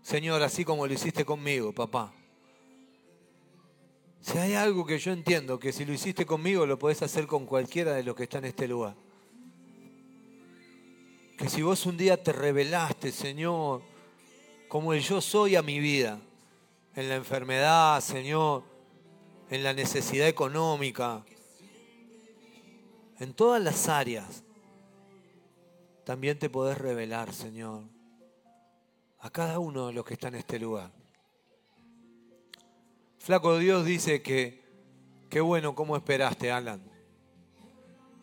[0.00, 2.10] Señor, así como lo hiciste conmigo, papá.
[4.22, 7.44] Si hay algo que yo entiendo, que si lo hiciste conmigo, lo podés hacer con
[7.44, 8.94] cualquiera de los que están en este lugar.
[11.36, 13.82] Que si vos un día te revelaste, Señor,
[14.66, 16.18] como el yo soy a mi vida,
[16.94, 18.62] en la enfermedad, Señor,
[19.50, 21.26] en la necesidad económica,
[23.18, 24.44] en todas las áreas,
[26.04, 27.84] también te podés revelar, Señor
[29.20, 30.90] a cada uno de los que están en este lugar.
[33.18, 34.62] Flaco Dios dice que,
[35.28, 36.82] qué bueno cómo esperaste, Alan.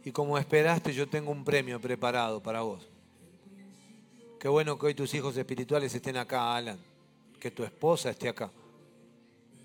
[0.04, 2.88] Y como esperaste, yo tengo un premio preparado para vos.
[4.40, 6.80] Qué bueno que hoy tus hijos espirituales estén acá, Alan.
[7.40, 8.52] Que tu esposa esté acá.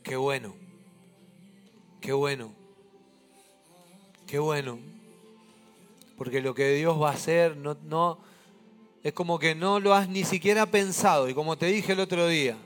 [0.03, 0.55] Qué bueno.
[2.01, 2.53] Qué bueno.
[4.27, 4.79] Qué bueno.
[6.17, 8.19] Porque lo que Dios va a hacer no, no,
[9.03, 11.29] es como que no lo has ni siquiera pensado.
[11.29, 12.57] Y como te dije el otro día,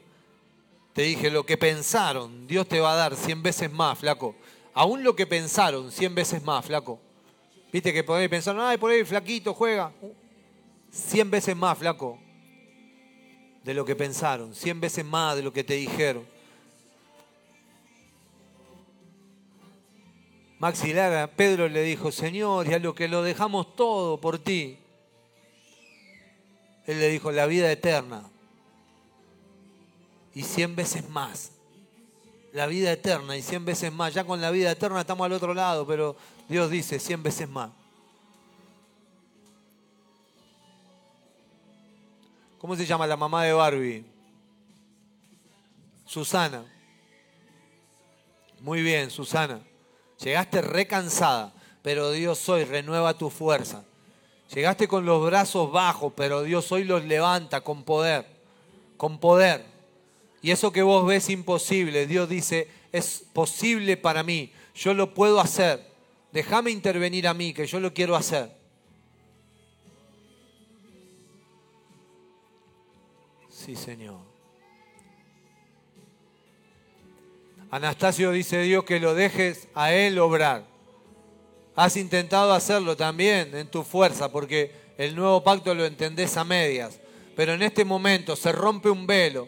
[0.92, 4.34] te dije lo que pensaron, Dios te va a dar cien veces más, flaco.
[4.74, 7.00] Aún lo que pensaron, cien veces más, flaco.
[7.72, 9.92] Viste que por ahí pensaron, ay, por ahí flaquito juega.
[10.90, 12.18] Cien veces más, flaco.
[13.62, 16.26] De lo que pensaron, cien veces más de lo que te dijeron.
[20.58, 24.78] Maxi Lara, Pedro le dijo, Señor, y a lo que lo dejamos todo por ti.
[26.86, 28.22] Él le dijo, la vida eterna.
[30.34, 31.52] Y cien veces más.
[32.52, 34.14] La vida eterna y cien veces más.
[34.14, 36.16] Ya con la vida eterna estamos al otro lado, pero
[36.48, 37.70] Dios dice cien veces más.
[42.58, 44.04] ¿Cómo se llama la mamá de Barbie?
[46.06, 46.64] Susana.
[48.60, 49.60] Muy bien, Susana.
[50.22, 51.52] Llegaste recansada,
[51.82, 53.84] pero Dios hoy renueva tu fuerza.
[54.54, 58.26] Llegaste con los brazos bajos, pero Dios hoy los levanta con poder,
[58.96, 59.66] con poder.
[60.40, 65.40] Y eso que vos ves imposible, Dios dice, es posible para mí, yo lo puedo
[65.40, 65.90] hacer.
[66.32, 68.54] Déjame intervenir a mí, que yo lo quiero hacer.
[73.48, 74.25] Sí, Señor.
[77.70, 80.64] Anastasio dice Dios que lo dejes a Él obrar.
[81.74, 87.00] Has intentado hacerlo también en tu fuerza, porque el nuevo pacto lo entendés a medias.
[87.34, 89.46] Pero en este momento se rompe un velo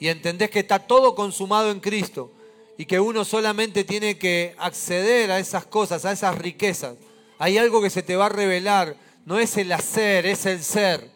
[0.00, 2.32] y entendés que está todo consumado en Cristo
[2.78, 6.96] y que uno solamente tiene que acceder a esas cosas, a esas riquezas.
[7.38, 8.96] Hay algo que se te va a revelar,
[9.26, 11.10] no es el hacer, es el ser.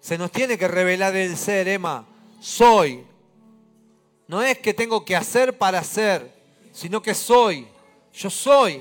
[0.00, 2.06] Se nos tiene que revelar el ser, Emma.
[2.40, 3.09] Soy.
[4.30, 6.30] No es que tengo que hacer para ser,
[6.70, 7.66] sino que soy.
[8.14, 8.80] Yo soy.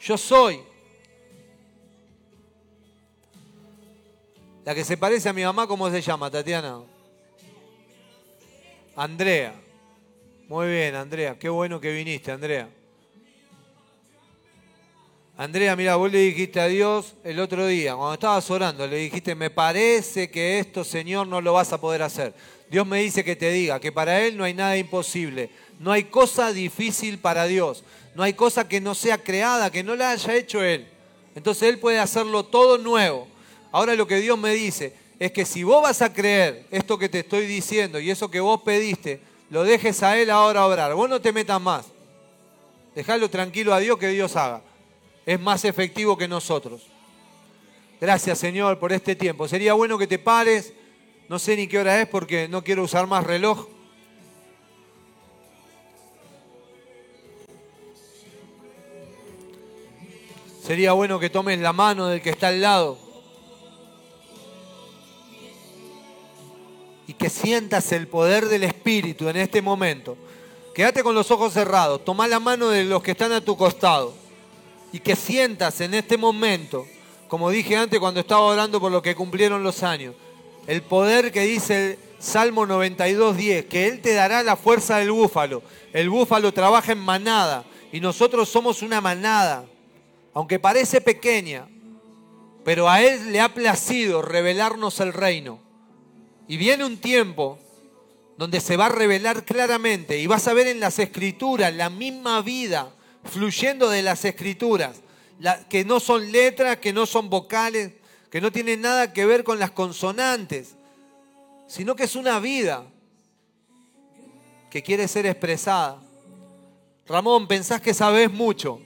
[0.00, 0.64] Yo soy.
[4.64, 6.80] La que se parece a mi mamá, ¿cómo se llama, Tatiana?
[8.96, 9.54] Andrea.
[10.48, 11.38] Muy bien, Andrea.
[11.38, 12.68] Qué bueno que viniste, Andrea.
[15.36, 19.36] Andrea, mira, vos le dijiste a Dios el otro día, cuando estabas orando, le dijiste,
[19.36, 22.34] me parece que esto, Señor, no lo vas a poder hacer.
[22.70, 26.04] Dios me dice que te diga que para Él no hay nada imposible, no hay
[26.04, 30.36] cosa difícil para Dios, no hay cosa que no sea creada, que no la haya
[30.36, 30.86] hecho Él.
[31.34, 33.26] Entonces Él puede hacerlo todo nuevo.
[33.72, 37.08] Ahora lo que Dios me dice es que si vos vas a creer esto que
[37.08, 40.94] te estoy diciendo y eso que vos pediste, lo dejes a Él ahora a obrar.
[40.94, 41.86] Vos no te metas más.
[42.94, 44.62] Dejalo tranquilo a Dios que Dios haga
[45.26, 46.82] es más efectivo que nosotros.
[48.00, 49.46] Gracias Señor por este tiempo.
[49.46, 50.72] Sería bueno que te pares.
[51.30, 53.68] No sé ni qué hora es porque no quiero usar más reloj.
[60.60, 62.98] Sería bueno que tomes la mano del que está al lado.
[67.06, 70.16] Y que sientas el poder del Espíritu en este momento.
[70.74, 72.04] Quédate con los ojos cerrados.
[72.04, 74.14] Toma la mano de los que están a tu costado
[74.92, 76.88] y que sientas en este momento,
[77.28, 80.16] como dije antes cuando estaba orando por lo que cumplieron los años,
[80.66, 85.62] el poder que dice el Salmo 92.10, que Él te dará la fuerza del búfalo.
[85.92, 89.64] El búfalo trabaja en manada y nosotros somos una manada,
[90.34, 91.66] aunque parece pequeña,
[92.64, 95.60] pero a Él le ha placido revelarnos el reino.
[96.46, 97.58] Y viene un tiempo
[98.36, 102.40] donde se va a revelar claramente y vas a ver en las escrituras la misma
[102.42, 102.92] vida
[103.24, 105.02] fluyendo de las escrituras,
[105.68, 107.92] que no son letras, que no son vocales,
[108.30, 110.76] que no tienen nada que ver con las consonantes,
[111.66, 112.84] sino que es una vida
[114.70, 116.00] que quiere ser expresada.
[117.06, 118.80] Ramón, pensás que sabes mucho,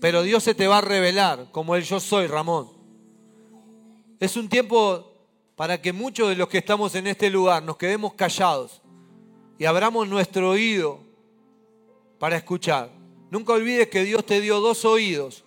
[0.00, 2.68] pero Dios se te va a revelar como el yo soy, Ramón.
[4.18, 5.12] Es un tiempo
[5.54, 8.82] para que muchos de los que estamos en este lugar nos quedemos callados
[9.58, 11.00] y abramos nuestro oído
[12.18, 12.90] para escuchar.
[13.30, 15.44] Nunca olvides que Dios te dio dos oídos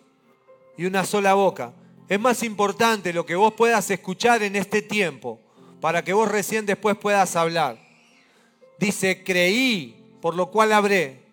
[0.78, 1.74] y una sola boca.
[2.08, 5.40] Es más importante lo que vos puedas escuchar en este tiempo
[5.82, 7.78] para que vos recién después puedas hablar.
[8.80, 11.24] Dice, creí, por lo cual habré.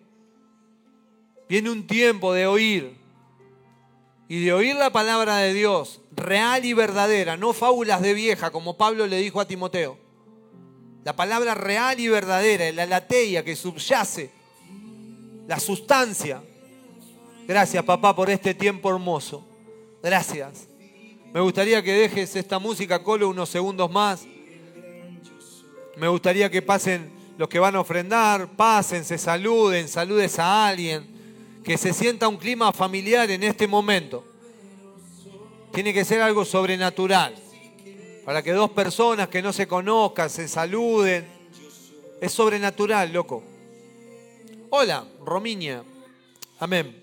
[1.47, 2.97] Viene un tiempo de oír
[4.27, 8.77] y de oír la palabra de Dios, real y verdadera, no fábulas de vieja, como
[8.77, 9.97] Pablo le dijo a Timoteo.
[11.03, 14.31] La palabra real y verdadera, la lateia que subyace
[15.47, 16.41] la sustancia.
[17.45, 19.45] Gracias, papá, por este tiempo hermoso.
[20.01, 20.67] Gracias.
[21.33, 24.27] Me gustaría que dejes esta música, Colo, unos segundos más.
[25.97, 31.07] Me gustaría que pasen los que van a ofrendar, pasen, se saluden, saludes a alguien,
[31.63, 34.23] que se sienta un clima familiar en este momento.
[35.71, 37.33] Tiene que ser algo sobrenatural,
[38.23, 41.25] para que dos personas que no se conozcan se saluden.
[42.21, 43.43] Es sobrenatural, loco.
[44.69, 45.83] Hola, Romiña.
[46.59, 47.02] Amén.